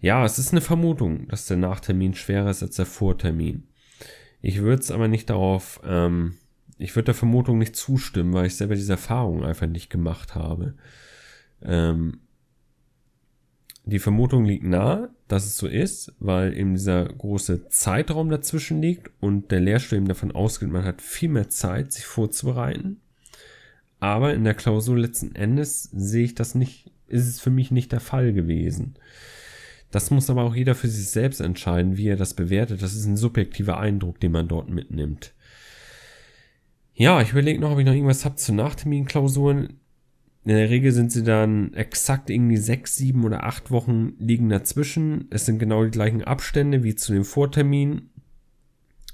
Ja, 0.00 0.24
es 0.24 0.38
ist 0.38 0.52
eine 0.52 0.60
Vermutung, 0.60 1.26
dass 1.26 1.46
der 1.46 1.56
Nachtermin 1.56 2.14
schwerer 2.14 2.50
ist 2.50 2.62
als 2.62 2.76
der 2.76 2.86
Vortermin. 2.86 3.66
Ich 4.40 4.60
würde 4.60 4.80
es 4.80 4.92
aber 4.92 5.08
nicht 5.08 5.28
darauf 5.28 5.80
ähm, 5.84 6.36
ich 6.78 6.94
würde 6.94 7.06
der 7.06 7.14
Vermutung 7.14 7.58
nicht 7.58 7.76
zustimmen, 7.76 8.32
weil 8.32 8.46
ich 8.46 8.56
selber 8.56 8.76
diese 8.76 8.92
Erfahrung 8.92 9.44
einfach 9.44 9.66
nicht 9.66 9.90
gemacht 9.90 10.34
habe. 10.36 10.74
Ähm, 11.60 12.20
die 13.90 13.98
Vermutung 13.98 14.44
liegt 14.44 14.64
nahe, 14.64 15.10
dass 15.28 15.46
es 15.46 15.56
so 15.56 15.66
ist, 15.66 16.12
weil 16.18 16.56
eben 16.56 16.74
dieser 16.74 17.04
große 17.04 17.68
Zeitraum 17.68 18.30
dazwischen 18.30 18.82
liegt 18.82 19.10
und 19.20 19.50
der 19.50 19.60
Lehrstuhl 19.60 19.98
eben 19.98 20.08
davon 20.08 20.32
ausgeht, 20.32 20.70
man 20.70 20.84
hat 20.84 21.00
viel 21.00 21.28
mehr 21.28 21.48
Zeit, 21.48 21.92
sich 21.92 22.04
vorzubereiten. 22.04 23.00
Aber 24.00 24.34
in 24.34 24.44
der 24.44 24.54
Klausur 24.54 24.98
letzten 24.98 25.34
Endes 25.34 25.84
sehe 25.84 26.24
ich 26.24 26.34
das 26.34 26.54
nicht, 26.54 26.90
ist 27.08 27.26
es 27.26 27.40
für 27.40 27.50
mich 27.50 27.70
nicht 27.70 27.92
der 27.92 28.00
Fall 28.00 28.32
gewesen. 28.32 28.94
Das 29.90 30.10
muss 30.10 30.28
aber 30.28 30.44
auch 30.44 30.54
jeder 30.54 30.74
für 30.74 30.88
sich 30.88 31.08
selbst 31.08 31.40
entscheiden, 31.40 31.96
wie 31.96 32.08
er 32.08 32.16
das 32.16 32.34
bewertet. 32.34 32.82
Das 32.82 32.94
ist 32.94 33.06
ein 33.06 33.16
subjektiver 33.16 33.78
Eindruck, 33.78 34.20
den 34.20 34.32
man 34.32 34.48
dort 34.48 34.68
mitnimmt. 34.68 35.32
Ja, 36.94 37.22
ich 37.22 37.30
überlege 37.30 37.60
noch, 37.60 37.70
ob 37.70 37.78
ich 37.78 37.86
noch 37.86 37.94
irgendwas 37.94 38.24
habe 38.24 38.36
zu 38.36 38.52
Nachterminklausuren. 38.52 39.80
In 40.44 40.54
der 40.54 40.70
Regel 40.70 40.92
sind 40.92 41.12
sie 41.12 41.24
dann 41.24 41.74
exakt 41.74 42.30
irgendwie 42.30 42.56
sechs, 42.56 42.96
sieben 42.96 43.24
oder 43.24 43.44
acht 43.44 43.70
Wochen 43.70 44.14
liegen 44.18 44.48
dazwischen. 44.48 45.26
Es 45.30 45.44
sind 45.44 45.58
genau 45.58 45.84
die 45.84 45.90
gleichen 45.90 46.22
Abstände 46.22 46.82
wie 46.82 46.94
zu 46.94 47.12
dem 47.12 47.24
Vortermin. 47.24 48.10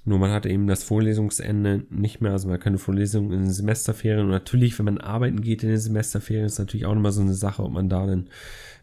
Nur 0.06 0.18
man 0.18 0.30
hat 0.30 0.44
eben 0.44 0.66
das 0.66 0.84
Vorlesungsende 0.84 1.86
nicht 1.88 2.20
mehr, 2.20 2.32
also 2.32 2.46
man 2.48 2.60
kann 2.60 2.72
eine 2.72 2.78
Vorlesung 2.78 3.32
in 3.32 3.44
den 3.44 3.52
Semesterferien. 3.52 4.26
Und 4.26 4.30
natürlich, 4.30 4.78
wenn 4.78 4.84
man 4.84 4.98
arbeiten 4.98 5.40
geht 5.40 5.62
in 5.62 5.70
den 5.70 5.78
Semesterferien, 5.78 6.44
ist 6.44 6.58
natürlich 6.58 6.84
auch 6.84 6.94
nochmal 6.94 7.12
so 7.12 7.22
eine 7.22 7.32
Sache, 7.32 7.62
ob 7.62 7.72
man 7.72 7.88
da 7.88 8.06
dann 8.06 8.28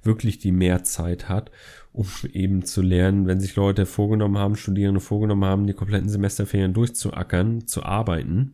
wirklich 0.04 0.39
die 0.39 0.51
Mehrzeit 0.51 1.30
hat, 1.30 1.51
um 1.93 2.08
eben 2.34 2.65
zu 2.65 2.82
lernen, 2.82 3.27
wenn 3.27 3.39
sich 3.39 3.56
Leute 3.56 3.86
vorgenommen 3.86 4.39
haben, 4.39 4.56
Studierende 4.56 4.99
vorgenommen 4.99 5.45
haben, 5.45 5.67
die 5.67 5.73
kompletten 5.73 6.10
Semesterferien 6.10 6.73
durchzuackern, 6.73 7.67
zu 7.67 7.84
arbeiten 7.84 8.54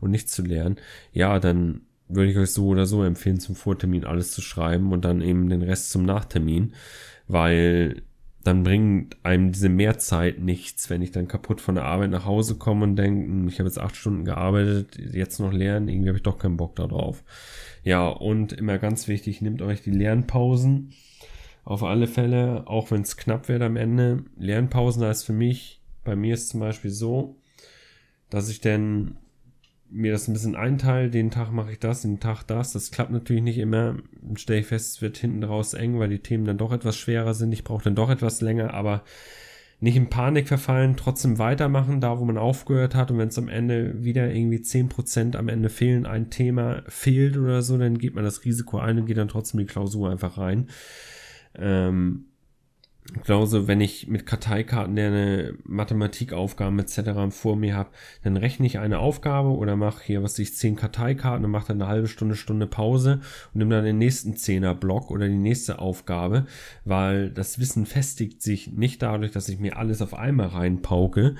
und 0.00 0.10
nicht 0.10 0.30
zu 0.30 0.42
lernen, 0.42 0.76
ja, 1.12 1.38
dann 1.38 1.82
würde 2.08 2.30
ich 2.30 2.38
euch 2.38 2.50
so 2.50 2.66
oder 2.66 2.86
so 2.86 3.02
empfehlen, 3.02 3.40
zum 3.40 3.54
Vortermin 3.54 4.04
alles 4.04 4.32
zu 4.32 4.40
schreiben 4.40 4.92
und 4.92 5.04
dann 5.04 5.20
eben 5.20 5.48
den 5.48 5.62
Rest 5.62 5.90
zum 5.90 6.04
Nachtermin, 6.04 6.74
weil 7.26 8.02
dann 8.46 8.62
bringt 8.62 9.16
einem 9.24 9.50
diese 9.50 9.68
Mehrzeit 9.68 10.38
nichts, 10.38 10.88
wenn 10.88 11.02
ich 11.02 11.10
dann 11.10 11.26
kaputt 11.26 11.60
von 11.60 11.74
der 11.74 11.84
Arbeit 11.84 12.10
nach 12.10 12.26
Hause 12.26 12.54
komme 12.54 12.84
und 12.84 12.96
denke, 12.96 13.26
hm, 13.26 13.48
ich 13.48 13.58
habe 13.58 13.68
jetzt 13.68 13.80
acht 13.80 13.96
Stunden 13.96 14.24
gearbeitet, 14.24 14.96
jetzt 14.96 15.40
noch 15.40 15.52
lernen, 15.52 15.88
irgendwie 15.88 16.08
habe 16.08 16.18
ich 16.18 16.22
doch 16.22 16.38
keinen 16.38 16.56
Bock 16.56 16.76
darauf. 16.76 17.24
Ja, 17.82 18.06
und 18.06 18.52
immer 18.52 18.78
ganz 18.78 19.08
wichtig, 19.08 19.42
nehmt 19.42 19.62
euch 19.62 19.82
die 19.82 19.90
Lernpausen. 19.90 20.92
Auf 21.64 21.82
alle 21.82 22.06
Fälle, 22.06 22.68
auch 22.68 22.92
wenn 22.92 23.02
es 23.02 23.16
knapp 23.16 23.48
wird 23.48 23.62
am 23.62 23.74
Ende. 23.74 24.22
Lernpausen 24.38 25.02
heißt 25.02 25.26
für 25.26 25.32
mich, 25.32 25.80
bei 26.04 26.14
mir 26.14 26.34
ist 26.34 26.50
zum 26.50 26.60
Beispiel 26.60 26.92
so, 26.92 27.34
dass 28.30 28.48
ich 28.48 28.60
dann 28.60 29.16
mir 29.90 30.12
das 30.12 30.28
ein 30.28 30.32
bisschen 30.32 30.56
einteile, 30.56 31.10
den 31.10 31.30
Tag 31.30 31.52
mache 31.52 31.72
ich 31.72 31.78
das, 31.78 32.02
den 32.02 32.20
Tag 32.20 32.44
das. 32.44 32.72
Das 32.72 32.90
klappt 32.90 33.10
natürlich 33.10 33.42
nicht 33.42 33.58
immer. 33.58 33.96
Dann 34.20 34.36
stelle 34.36 34.60
ich 34.60 34.66
fest, 34.66 34.96
es 34.96 35.02
wird 35.02 35.16
hinten 35.16 35.44
raus 35.44 35.74
eng, 35.74 35.98
weil 35.98 36.08
die 36.08 36.18
Themen 36.18 36.44
dann 36.44 36.58
doch 36.58 36.72
etwas 36.72 36.96
schwerer 36.96 37.34
sind. 37.34 37.52
Ich 37.52 37.64
brauche 37.64 37.84
dann 37.84 37.94
doch 37.94 38.10
etwas 38.10 38.40
länger, 38.40 38.74
aber 38.74 39.04
nicht 39.78 39.96
in 39.96 40.08
Panik 40.08 40.48
verfallen, 40.48 40.96
trotzdem 40.96 41.38
weitermachen, 41.38 42.00
da 42.00 42.18
wo 42.18 42.24
man 42.24 42.38
aufgehört 42.38 42.94
hat. 42.94 43.10
Und 43.10 43.18
wenn 43.18 43.28
es 43.28 43.38
am 43.38 43.48
Ende 43.48 44.02
wieder 44.02 44.32
irgendwie 44.32 44.62
zehn 44.62 44.88
Prozent 44.88 45.36
am 45.36 45.48
Ende 45.48 45.68
fehlen, 45.68 46.06
ein 46.06 46.30
Thema 46.30 46.82
fehlt 46.88 47.36
oder 47.36 47.62
so, 47.62 47.76
dann 47.76 47.98
geht 47.98 48.14
man 48.14 48.24
das 48.24 48.44
Risiko 48.44 48.78
ein 48.78 48.98
und 48.98 49.06
geht 49.06 49.18
dann 49.18 49.28
trotzdem 49.28 49.60
die 49.60 49.66
Klausur 49.66 50.10
einfach 50.10 50.38
rein. 50.38 50.68
Ähm, 51.54 52.26
glaube, 53.24 53.68
wenn 53.68 53.80
ich 53.80 54.08
mit 54.08 54.26
Karteikarten 54.26 54.98
eine 54.98 55.54
Mathematikaufgaben 55.64 56.78
etc. 56.78 57.30
vor 57.30 57.56
mir 57.56 57.76
habe, 57.76 57.90
dann 58.24 58.36
rechne 58.36 58.66
ich 58.66 58.78
eine 58.78 58.98
Aufgabe 58.98 59.50
oder 59.50 59.76
mache 59.76 60.04
hier, 60.04 60.22
was 60.22 60.38
ich, 60.38 60.54
zehn 60.54 60.76
Karteikarten 60.76 61.44
und 61.44 61.50
mache 61.50 61.68
dann 61.68 61.82
eine 61.82 61.90
halbe 61.90 62.08
Stunde, 62.08 62.34
Stunde 62.34 62.66
Pause 62.66 63.20
und 63.52 63.58
nehme 63.58 63.74
dann 63.74 63.84
den 63.84 63.98
nächsten 63.98 64.36
Zehner-Block 64.36 65.10
oder 65.10 65.28
die 65.28 65.34
nächste 65.34 65.78
Aufgabe, 65.78 66.46
weil 66.84 67.30
das 67.30 67.58
Wissen 67.58 67.86
festigt 67.86 68.42
sich 68.42 68.72
nicht 68.72 69.02
dadurch, 69.02 69.32
dass 69.32 69.48
ich 69.48 69.58
mir 69.58 69.76
alles 69.76 70.02
auf 70.02 70.14
einmal 70.14 70.48
reinpauke, 70.48 71.36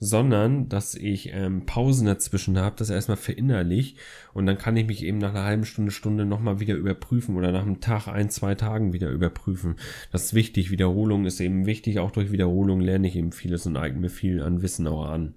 sondern 0.00 0.68
dass 0.68 0.94
ich 0.94 1.30
ähm, 1.32 1.66
Pausen 1.66 2.06
dazwischen 2.06 2.58
habe, 2.58 2.76
das 2.78 2.90
erstmal 2.90 3.16
verinnerlich 3.16 3.96
und 4.32 4.46
dann 4.46 4.58
kann 4.58 4.76
ich 4.76 4.86
mich 4.86 5.04
eben 5.04 5.18
nach 5.18 5.30
einer 5.30 5.44
halben 5.44 5.64
Stunde, 5.64 5.92
Stunde 5.92 6.24
nochmal 6.24 6.60
wieder 6.60 6.74
überprüfen 6.74 7.36
oder 7.36 7.52
nach 7.52 7.62
einem 7.62 7.80
Tag, 7.80 8.08
ein, 8.08 8.30
zwei 8.30 8.54
Tagen 8.54 8.92
wieder 8.92 9.10
überprüfen. 9.10 9.76
Das 10.12 10.24
ist 10.24 10.34
wichtig. 10.34 10.70
Wiederholung 10.70 11.24
ist 11.24 11.40
eben 11.40 11.66
wichtig. 11.66 11.98
Auch 11.98 12.10
durch 12.10 12.32
Wiederholung 12.32 12.80
lerne 12.80 13.08
ich 13.08 13.16
eben 13.16 13.32
vieles 13.32 13.66
und 13.66 13.76
eigne 13.76 14.00
mir 14.00 14.10
viel 14.10 14.42
an 14.42 14.62
Wissen 14.62 14.86
auch 14.86 15.08
an. 15.08 15.34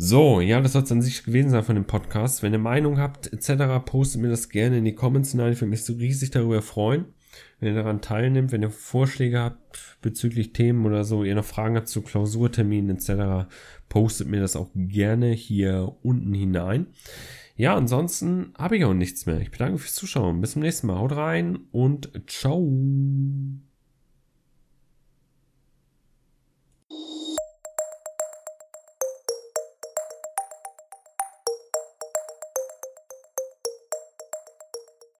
So, 0.00 0.40
ja, 0.40 0.60
das 0.60 0.74
soll 0.74 0.84
es 0.84 0.92
an 0.92 1.02
sich 1.02 1.24
gewesen 1.24 1.50
sein 1.50 1.64
von 1.64 1.74
dem 1.74 1.84
Podcast. 1.86 2.44
Wenn 2.44 2.52
ihr 2.52 2.60
Meinung 2.60 2.98
habt, 2.98 3.32
etc., 3.32 3.84
postet 3.84 4.20
mir 4.22 4.28
das 4.28 4.48
gerne 4.48 4.78
in 4.78 4.84
die 4.84 4.94
Comments 4.94 5.28
hinein. 5.28 5.52
Ich 5.52 5.60
würde 5.60 5.70
mich 5.70 5.84
so 5.84 5.94
riesig 5.94 6.30
darüber 6.30 6.62
freuen, 6.62 7.06
wenn 7.60 7.68
ihr 7.68 7.74
daran 7.74 8.00
teilnimmt. 8.00 8.52
Wenn 8.52 8.62
ihr 8.62 8.70
Vorschläge 8.70 9.40
habt 9.40 9.98
bezüglich 10.00 10.52
Themen 10.52 10.86
oder 10.86 11.04
so, 11.04 11.24
ihr 11.24 11.34
noch 11.34 11.44
Fragen 11.44 11.76
habt 11.76 11.88
zu 11.88 12.02
Klausurterminen 12.02 12.96
etc., 12.96 13.48
postet 13.88 14.28
mir 14.28 14.40
das 14.40 14.56
auch 14.56 14.70
gerne 14.74 15.30
hier 15.30 15.96
unten 16.02 16.34
hinein. 16.34 16.86
Ja, 17.56 17.74
ansonsten 17.74 18.52
habe 18.56 18.76
ich 18.76 18.84
auch 18.84 18.94
nichts 18.94 19.26
mehr. 19.26 19.40
Ich 19.40 19.50
bedanke 19.50 19.78
fürs 19.78 19.94
Zuschauen. 19.94 20.40
Bis 20.40 20.52
zum 20.52 20.62
nächsten 20.62 20.86
Mal. 20.86 20.98
Haut 20.98 21.16
rein 21.16 21.58
und 21.72 22.10
ciao. 22.28 22.72